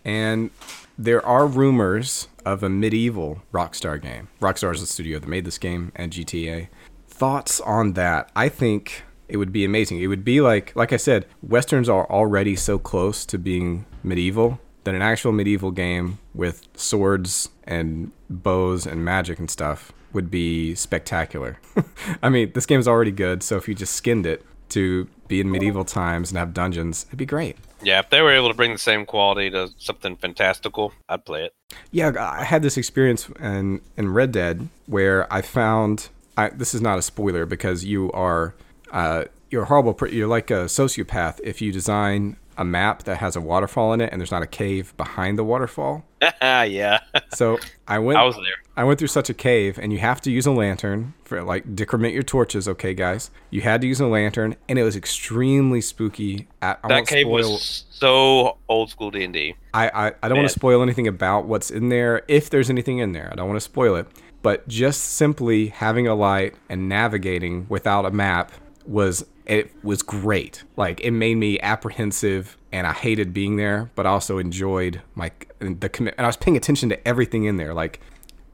And 0.05 0.51
there 0.97 1.25
are 1.25 1.47
rumors 1.47 2.27
of 2.45 2.63
a 2.63 2.69
medieval 2.69 3.41
Rockstar 3.53 4.01
game. 4.01 4.29
Rockstar 4.41 4.73
is 4.73 4.81
the 4.81 4.87
studio 4.87 5.19
that 5.19 5.27
made 5.27 5.45
this 5.45 5.57
game 5.57 5.91
and 5.95 6.11
GTA. 6.11 6.67
Thoughts 7.07 7.59
on 7.61 7.93
that? 7.93 8.31
I 8.35 8.49
think 8.49 9.03
it 9.27 9.37
would 9.37 9.51
be 9.51 9.63
amazing. 9.65 10.01
It 10.01 10.07
would 10.07 10.25
be 10.25 10.41
like 10.41 10.75
like 10.75 10.93
I 10.93 10.97
said, 10.97 11.25
westerns 11.41 11.89
are 11.89 12.09
already 12.09 12.55
so 12.55 12.77
close 12.79 13.25
to 13.25 13.37
being 13.37 13.85
medieval 14.03 14.59
that 14.83 14.95
an 14.95 15.01
actual 15.01 15.31
medieval 15.31 15.71
game 15.71 16.19
with 16.33 16.67
swords 16.75 17.49
and 17.65 18.11
bows 18.29 18.85
and 18.85 19.03
magic 19.03 19.37
and 19.39 19.49
stuff 19.49 19.91
would 20.13 20.31
be 20.31 20.73
spectacular. 20.73 21.59
I 22.23 22.29
mean, 22.29 22.51
this 22.53 22.65
game 22.65 22.79
is 22.79 22.87
already 22.87 23.11
good, 23.11 23.43
so 23.43 23.57
if 23.57 23.67
you 23.67 23.75
just 23.75 23.93
skinned 23.93 24.25
it 24.25 24.43
to 24.71 25.07
be 25.27 25.39
in 25.39 25.51
medieval 25.51 25.85
times 25.85 26.31
and 26.31 26.37
have 26.37 26.53
dungeons, 26.53 27.05
it'd 27.07 27.19
be 27.19 27.25
great. 27.25 27.57
Yeah, 27.81 27.99
if 27.99 28.09
they 28.09 28.21
were 28.21 28.31
able 28.31 28.49
to 28.49 28.53
bring 28.53 28.73
the 28.73 28.77
same 28.77 29.05
quality 29.05 29.49
to 29.51 29.69
something 29.77 30.17
fantastical, 30.17 30.93
I'd 31.07 31.25
play 31.25 31.45
it. 31.45 31.53
Yeah, 31.91 32.11
I 32.19 32.43
had 32.43 32.61
this 32.61 32.77
experience 32.77 33.29
in 33.39 33.81
in 33.95 34.13
Red 34.13 34.31
Dead 34.31 34.67
where 34.87 35.31
I 35.31 35.41
found 35.41 36.09
I, 36.35 36.49
this 36.49 36.73
is 36.73 36.81
not 36.81 36.97
a 36.97 37.01
spoiler 37.01 37.45
because 37.45 37.85
you 37.85 38.11
are 38.11 38.55
uh, 38.91 39.25
you're 39.49 39.65
horrible. 39.65 39.95
You're 40.07 40.27
like 40.27 40.51
a 40.51 40.65
sociopath 40.65 41.39
if 41.43 41.61
you 41.61 41.71
design 41.71 42.37
a 42.59 42.63
map 42.65 43.03
that 43.03 43.17
has 43.17 43.35
a 43.35 43.41
waterfall 43.41 43.93
in 43.93 44.01
it 44.01 44.11
and 44.11 44.21
there's 44.21 44.31
not 44.31 44.43
a 44.43 44.47
cave 44.47 44.95
behind 44.97 45.39
the 45.39 45.43
waterfall. 45.43 46.03
yeah, 46.41 46.99
So 47.33 47.57
I 47.87 47.97
went 48.05 48.19
I 48.19 48.23
was 48.25 48.35
there. 48.35 48.43
I 48.75 48.83
went 48.83 48.99
through 48.99 49.07
such 49.09 49.29
a 49.29 49.33
cave, 49.33 49.77
and 49.77 49.91
you 49.91 49.99
have 49.99 50.21
to 50.21 50.31
use 50.31 50.45
a 50.45 50.51
lantern 50.51 51.13
for 51.25 51.41
like 51.43 51.75
decrement 51.75 52.13
your 52.13 52.23
torches. 52.23 52.65
Okay, 52.67 52.93
guys, 52.93 53.29
you 53.49 53.59
had 53.61 53.81
to 53.81 53.87
use 53.87 53.99
a 53.99 54.05
lantern, 54.07 54.55
and 54.69 54.79
it 54.79 54.83
was 54.83 54.95
extremely 54.95 55.81
spooky. 55.81 56.47
I 56.61 56.75
That 56.87 57.05
cave 57.07 57.25
spoil- 57.25 57.51
was 57.53 57.85
so 57.89 58.57
old 58.69 58.89
school 58.89 59.11
D 59.11 59.23
and 59.25 59.33
D. 59.33 59.55
I, 59.73 59.89
I, 59.89 60.11
I 60.23 60.27
don't 60.29 60.37
want 60.37 60.47
to 60.49 60.53
spoil 60.53 60.81
anything 60.81 61.07
about 61.07 61.45
what's 61.45 61.69
in 61.71 61.89
there, 61.89 62.21
if 62.29 62.49
there's 62.49 62.69
anything 62.69 62.99
in 62.99 63.11
there. 63.11 63.29
I 63.31 63.35
don't 63.35 63.47
want 63.47 63.57
to 63.57 63.61
spoil 63.61 63.95
it. 63.95 64.07
But 64.41 64.65
just 64.69 65.01
simply 65.03 65.67
having 65.67 66.07
a 66.07 66.15
light 66.15 66.55
and 66.69 66.87
navigating 66.87 67.65
without 67.67 68.05
a 68.05 68.11
map 68.11 68.53
was 68.85 69.25
it 69.49 69.71
was 69.83 70.03
great. 70.03 70.63
Like 70.77 71.01
it 71.01 71.11
made 71.11 71.35
me 71.35 71.59
apprehensive 71.59 72.55
and 72.71 72.85
I 72.85 72.93
hated 72.93 73.33
being 73.33 73.57
there, 73.57 73.89
but 73.95 74.05
I 74.05 74.09
also 74.11 74.37
enjoyed 74.37 75.01
my 75.15 75.31
the 75.59 75.89
commit 75.89 76.13
and 76.17 76.25
I 76.25 76.29
was 76.29 76.37
paying 76.37 76.55
attention 76.55 76.87
to 76.89 77.07
everything 77.07 77.45
in 77.45 77.57
there, 77.57 77.73
like 77.73 77.99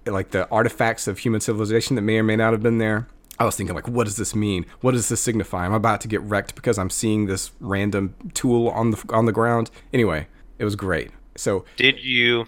like 0.06 0.32
the 0.32 0.50
artifacts 0.50 1.08
of 1.08 1.20
human 1.20 1.42
civilization 1.42 1.98
that 1.98 2.02
may 2.02 2.18
or 2.18 2.24
may 2.24 2.38
not 2.38 2.54
have 2.54 2.64
been 2.64 2.78
there. 2.78 3.08
I 3.38 3.44
was 3.44 3.58
thinking 3.58 3.76
like, 3.76 3.90
what 3.90 4.06
does 4.06 4.16
this 4.16 4.34
mean? 4.34 4.66
What 4.80 4.94
does 4.94 5.10
this 5.10 5.20
signify? 5.20 5.66
I'm 5.66 5.74
about 5.74 6.00
to 6.02 6.08
get 6.08 6.22
wrecked 6.22 6.56
because 6.56 6.80
I'm 6.80 6.90
seeing 6.90 7.26
this 7.26 7.52
random 7.60 8.16
tool 8.34 8.70
on 8.70 8.92
the 8.92 9.04
on 9.10 9.26
the 9.26 9.34
ground. 9.34 9.70
Anyway, 9.94 10.28
it 10.60 10.64
was 10.64 10.78
great. 10.78 11.12
So 11.36 11.66
Did 11.76 12.02
you 12.02 12.48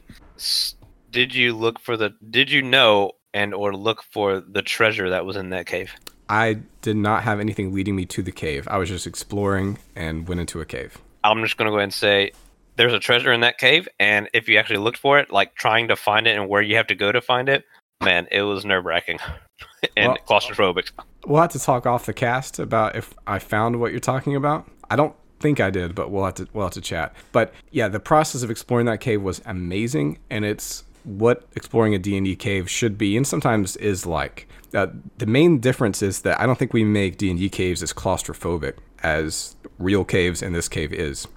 did 1.12 1.36
you 1.36 1.53
look 1.53 1.79
for 1.79 1.97
the 1.97 2.13
did 2.29 2.49
you 2.49 2.62
know 2.62 3.12
and 3.33 3.53
or 3.53 3.75
look 3.75 4.03
for 4.03 4.39
the 4.39 4.62
treasure 4.62 5.10
that 5.10 5.25
was 5.25 5.36
in 5.36 5.49
that 5.49 5.65
cave? 5.65 5.91
I 6.29 6.59
did 6.81 6.97
not 6.97 7.23
have 7.23 7.39
anything 7.39 7.73
leading 7.73 7.95
me 7.95 8.05
to 8.07 8.21
the 8.21 8.31
cave. 8.31 8.67
I 8.69 8.77
was 8.77 8.89
just 8.89 9.07
exploring 9.07 9.77
and 9.95 10.27
went 10.27 10.41
into 10.41 10.59
a 10.61 10.65
cave. 10.65 10.97
I'm 11.23 11.41
just 11.43 11.57
gonna 11.57 11.69
go 11.69 11.77
ahead 11.77 11.83
and 11.85 11.93
say 11.93 12.31
there's 12.75 12.93
a 12.93 12.99
treasure 12.99 13.31
in 13.31 13.41
that 13.41 13.57
cave, 13.57 13.87
and 13.99 14.29
if 14.33 14.47
you 14.47 14.57
actually 14.57 14.77
looked 14.77 14.97
for 14.97 15.19
it, 15.19 15.31
like 15.31 15.55
trying 15.55 15.87
to 15.87 15.95
find 15.95 16.27
it 16.27 16.35
and 16.37 16.47
where 16.47 16.61
you 16.61 16.75
have 16.75 16.87
to 16.87 16.95
go 16.95 17.11
to 17.11 17.21
find 17.21 17.49
it, 17.49 17.65
man, 18.03 18.27
it 18.31 18.43
was 18.43 18.65
nerve 18.65 18.85
wracking 18.85 19.19
and 19.97 20.09
Well- 20.09 20.17
claustrophobic. 20.41 20.91
We'll 21.25 21.41
have 21.41 21.51
to 21.51 21.59
talk 21.59 21.85
off 21.85 22.05
the 22.05 22.13
cast 22.13 22.57
about 22.57 22.95
if 22.95 23.13
I 23.25 23.39
found 23.39 23.81
what 23.81 23.91
you're 23.91 23.99
talking 23.99 24.35
about. 24.35 24.69
I 24.89 24.95
don't 24.95 25.13
think 25.41 25.59
I 25.59 25.69
did, 25.69 25.93
but 25.93 26.09
we'll 26.09 26.23
have 26.23 26.35
to 26.35 26.47
we'll 26.53 26.65
have 26.65 26.73
to 26.73 26.81
chat. 26.81 27.13
But 27.33 27.53
yeah, 27.71 27.89
the 27.89 27.99
process 27.99 28.43
of 28.43 28.49
exploring 28.51 28.85
that 28.85 29.01
cave 29.01 29.21
was 29.21 29.41
amazing, 29.45 30.19
and 30.29 30.45
it's 30.45 30.83
what 31.08 31.43
exploring 31.56 31.96
a 31.96 32.00
D&D 32.00 32.36
cave 32.36 32.70
should 32.70 32.98
be, 32.98 33.15
and 33.17 33.26
sometimes 33.26 33.76
is 33.78 34.06
like. 34.06 34.48
Uh, 34.74 34.88
the 35.17 35.26
main 35.26 35.60
difference 35.60 36.02
is 36.02 36.22
that 36.22 36.39
I 36.39 36.46
don't 36.46 36.60
think 36.60 36.74
we 36.74 36.84
make 36.84 37.17
D&D 37.17 37.50
caves 37.50 37.82
as 37.82 37.93
claustrophobic 37.93 38.74
as 39.02 39.56
real 39.80 40.04
caves 40.04 40.41
in 40.41 40.54
this 40.54 40.67
cave 40.67 40.91
is 40.91 41.28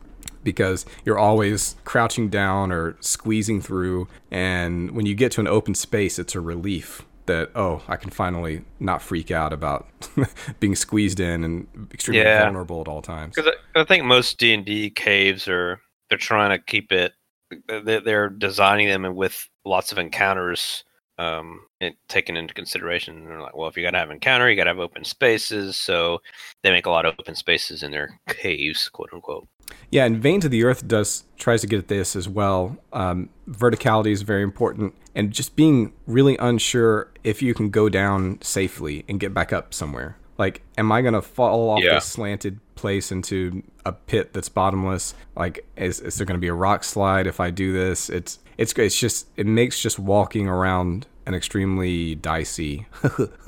because 0.42 0.86
you're 1.04 1.18
always 1.18 1.76
crouching 1.84 2.28
down 2.30 2.72
or 2.72 2.96
squeezing 3.00 3.60
through 3.60 4.08
and 4.30 4.90
when 4.92 5.04
you 5.04 5.14
get 5.14 5.30
to 5.32 5.40
an 5.40 5.46
open 5.46 5.74
space 5.74 6.18
it's 6.18 6.34
a 6.34 6.40
relief 6.40 7.04
that 7.26 7.50
oh 7.54 7.82
i 7.86 7.96
can 7.96 8.08
finally 8.10 8.64
not 8.80 9.02
freak 9.02 9.30
out 9.30 9.52
about 9.52 9.86
being 10.60 10.74
squeezed 10.74 11.20
in 11.20 11.44
and 11.44 11.66
extremely 11.92 12.22
Yeah. 12.22 12.44
vulnerable 12.44 12.80
at 12.80 12.88
all 12.88 13.02
times 13.02 13.34
Because 13.36 13.52
I, 13.76 13.80
I 13.82 13.84
think 13.84 14.04
most 14.04 14.38
D 14.38 14.54
and 14.54 14.64
D 14.64 14.88
caves 14.88 15.46
are 15.46 15.78
they're 16.08 16.16
trying 16.18 16.50
to 16.58 16.64
keep 16.64 16.90
it. 16.92 17.12
They're 17.68 18.30
designing 18.30 18.88
them 18.88 19.14
with 19.14 19.46
lots 19.64 19.92
of 19.92 19.98
encounters 19.98 20.84
um, 21.18 21.60
it, 21.80 21.96
taken 22.08 22.36
into 22.36 22.54
consideration. 22.54 23.16
And 23.18 23.26
they're 23.26 23.40
like, 23.42 23.54
well, 23.54 23.68
if 23.68 23.76
you 23.76 23.82
got 23.82 23.90
to 23.90 23.98
have 23.98 24.10
encounter, 24.10 24.48
you 24.48 24.56
got 24.56 24.64
to 24.64 24.70
have 24.70 24.78
open 24.78 25.04
spaces. 25.04 25.76
So 25.76 26.22
they 26.62 26.70
make 26.70 26.86
a 26.86 26.90
lot 26.90 27.04
of 27.04 27.14
open 27.18 27.34
spaces 27.34 27.82
in 27.82 27.90
their 27.90 28.18
caves, 28.28 28.88
quote 28.88 29.10
unquote. 29.12 29.46
Yeah, 29.90 30.04
and 30.04 30.20
Veins 30.20 30.44
of 30.44 30.50
the 30.50 30.64
Earth 30.64 30.88
does 30.88 31.24
tries 31.36 31.60
to 31.60 31.66
get 31.66 31.78
at 31.78 31.88
this 31.88 32.16
as 32.16 32.28
well. 32.28 32.76
Um, 32.92 33.28
verticality 33.48 34.10
is 34.10 34.22
very 34.22 34.42
important, 34.42 34.94
and 35.14 35.30
just 35.30 35.54
being 35.54 35.92
really 36.06 36.36
unsure 36.38 37.12
if 37.22 37.40
you 37.40 37.54
can 37.54 37.70
go 37.70 37.88
down 37.88 38.40
safely 38.42 39.04
and 39.08 39.20
get 39.20 39.32
back 39.32 39.52
up 39.52 39.72
somewhere. 39.72 40.16
Like, 40.38 40.62
am 40.76 40.90
I 40.90 41.02
gonna 41.02 41.22
fall 41.22 41.70
off 41.70 41.84
Yeah. 41.84 41.94
this 41.94 42.06
slanted 42.06 42.58
place 42.74 43.12
into 43.12 43.62
a 43.84 43.92
pit 43.92 44.32
that's 44.32 44.48
bottomless? 44.48 45.14
Like, 45.36 45.64
is, 45.76 46.00
is 46.00 46.16
there 46.16 46.26
gonna 46.26 46.40
be 46.40 46.48
a 46.48 46.54
rock 46.54 46.82
slide 46.82 47.28
if 47.28 47.38
I 47.38 47.50
do 47.50 47.72
this? 47.72 48.10
It's 48.10 48.40
it's 48.60 48.74
it's 48.74 48.96
just 48.98 49.26
it 49.36 49.46
makes 49.46 49.80
just 49.80 49.98
walking 49.98 50.46
around 50.46 51.06
an 51.24 51.34
extremely 51.34 52.14
dicey, 52.14 52.86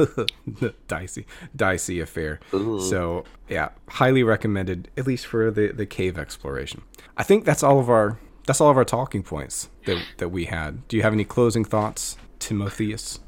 dicey, 0.89 1.27
dicey 1.55 2.01
affair. 2.01 2.41
So 2.51 3.25
yeah, 3.47 3.69
highly 3.89 4.23
recommended, 4.23 4.91
at 4.97 5.07
least 5.07 5.27
for 5.27 5.51
the 5.51 5.69
the 5.69 5.85
cave 5.85 6.19
exploration. 6.19 6.83
I 7.19 7.25
think 7.25 7.45
that's 7.45 7.63
all 7.63 7.79
of 7.79 7.91
our 7.91 8.19
that's 8.47 8.61
all 8.61 8.71
of 8.71 8.79
our 8.79 8.87
talking 8.87 9.23
points 9.23 9.69
that 9.85 10.03
that 10.17 10.31
we 10.31 10.47
had. 10.47 10.89
Do 10.89 10.97
you 10.97 11.03
have 11.03 11.13
any 11.13 11.25
closing 11.25 11.67
thoughts, 11.67 12.17
Timotheus? 12.39 13.21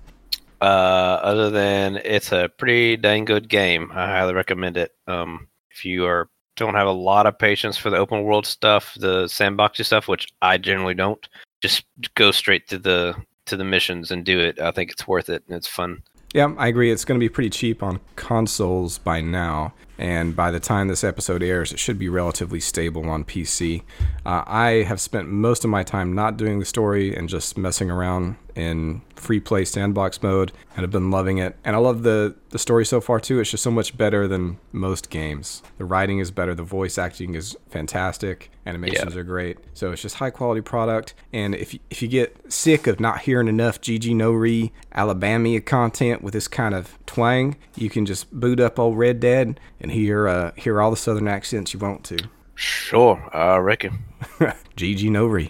Uh, 0.63 1.21
other 1.23 1.51
than 1.51 1.97
it's 1.99 2.33
a 2.33 2.49
pretty 2.57 2.97
dang 2.97 3.27
good 3.27 3.51
game, 3.51 3.91
I 3.93 4.07
highly 4.07 4.33
recommend 4.33 4.79
it. 4.79 4.93
Um, 5.07 5.49
if 5.71 5.85
you 5.85 6.07
are 6.07 6.31
don't 6.57 6.75
have 6.75 6.87
a 6.87 6.93
lot 6.93 7.27
of 7.27 7.39
patience 7.39 7.77
for 7.77 7.91
the 7.91 7.99
open 7.99 8.23
world 8.23 8.47
stuff, 8.47 8.95
the 8.99 9.25
sandboxy 9.25 9.85
stuff, 9.85 10.09
which 10.09 10.29
I 10.41 10.57
generally 10.57 10.95
don't, 10.95 11.29
just 11.65 11.87
go 12.15 12.31
straight 12.31 12.69
to 12.69 12.79
the 12.79 13.17
to 13.47 13.57
the 13.57 13.65
missions 13.65 14.11
and 14.11 14.23
do 14.23 14.39
it. 14.39 14.61
I 14.61 14.71
think 14.71 14.91
it's 14.91 15.09
worth 15.09 15.31
it 15.31 15.43
and 15.49 15.57
it's 15.57 15.67
fun. 15.67 16.03
Yeah, 16.35 16.53
I 16.59 16.69
agree. 16.69 16.91
It's 16.91 17.07
going 17.07 17.19
to 17.19 17.25
be 17.25 17.31
pretty 17.31 17.49
cheap 17.49 17.83
on 17.83 18.01
consoles 18.17 18.99
by 18.99 19.21
now, 19.21 19.73
and 19.97 20.35
by 20.35 20.51
the 20.51 20.61
time 20.61 20.89
this 20.89 21.05
episode 21.05 21.43
airs, 21.43 21.73
it 21.73 21.79
should 21.79 21.99
be 21.99 22.09
relatively 22.09 22.61
stable 22.61 23.09
on 23.09 23.25
PC. 23.25 23.83
Uh, 24.27 24.43
I 24.47 24.83
have 24.83 25.01
spent 25.01 25.29
most 25.29 25.65
of 25.65 25.71
my 25.71 25.85
time 25.85 26.13
not 26.13 26.37
doing 26.37 26.59
the 26.59 26.65
story 26.67 27.17
and 27.17 27.29
just 27.29 27.57
messing 27.57 27.91
around 27.91 28.37
in 28.57 29.01
free 29.25 29.41
play 29.41 29.65
sandbox 29.65 30.23
mode, 30.23 30.53
and 30.77 30.85
I've 30.85 30.91
been 30.91 31.11
loving 31.11 31.39
it. 31.39 31.57
And 31.65 31.75
I 31.75 31.79
love 31.79 32.03
the 32.03 32.37
the 32.51 32.59
story 32.59 32.87
so 32.87 33.01
far 33.01 33.19
too. 33.19 33.41
It's 33.41 33.51
just 33.51 33.65
so 33.65 33.71
much 33.71 33.97
better 33.97 34.29
than 34.29 34.59
most 34.71 35.11
games. 35.11 35.63
The 35.79 35.85
writing 35.85 36.19
is 36.19 36.31
better, 36.31 36.55
the 36.55 36.63
voice 36.63 36.99
acting 36.99 37.35
is 37.35 37.57
fantastic, 37.69 38.51
animations 38.67 39.17
are 39.17 39.25
great. 39.25 39.59
So 39.73 39.91
it's 39.91 40.03
just 40.03 40.17
high 40.17 40.31
quality 40.31 40.61
product. 40.61 41.15
And 41.33 41.55
if 41.55 41.75
you, 41.75 41.81
if 41.91 42.03
you 42.03 42.09
get 42.09 42.53
sick 42.53 42.87
of 42.87 43.01
not 43.01 43.23
hearing 43.23 43.49
enough 43.49 43.81
GG 43.81 44.15
No 44.15 44.31
Re 44.31 44.71
Alabama 44.93 45.61
content 45.61 46.23
with 46.23 46.35
this 46.35 46.47
kind 46.47 46.75
of 46.75 46.97
twang, 47.07 47.57
you 47.75 47.91
can 47.91 48.07
just 48.07 48.33
boot 48.33 48.61
up 48.61 48.79
old 48.79 48.97
Red 48.97 49.19
Dead 49.19 49.59
and 49.81 49.91
hear 49.91 50.29
uh, 50.29 50.53
hear 50.57 50.81
all 50.81 50.91
the 50.91 50.97
southern 50.97 51.27
accents 51.27 51.73
you 51.73 51.81
want 51.81 52.05
to. 52.05 52.19
Sure, 52.55 53.29
I 53.33 53.57
reckon. 53.57 54.05
GG 54.77 55.11
No 55.11 55.27
Re. 55.27 55.43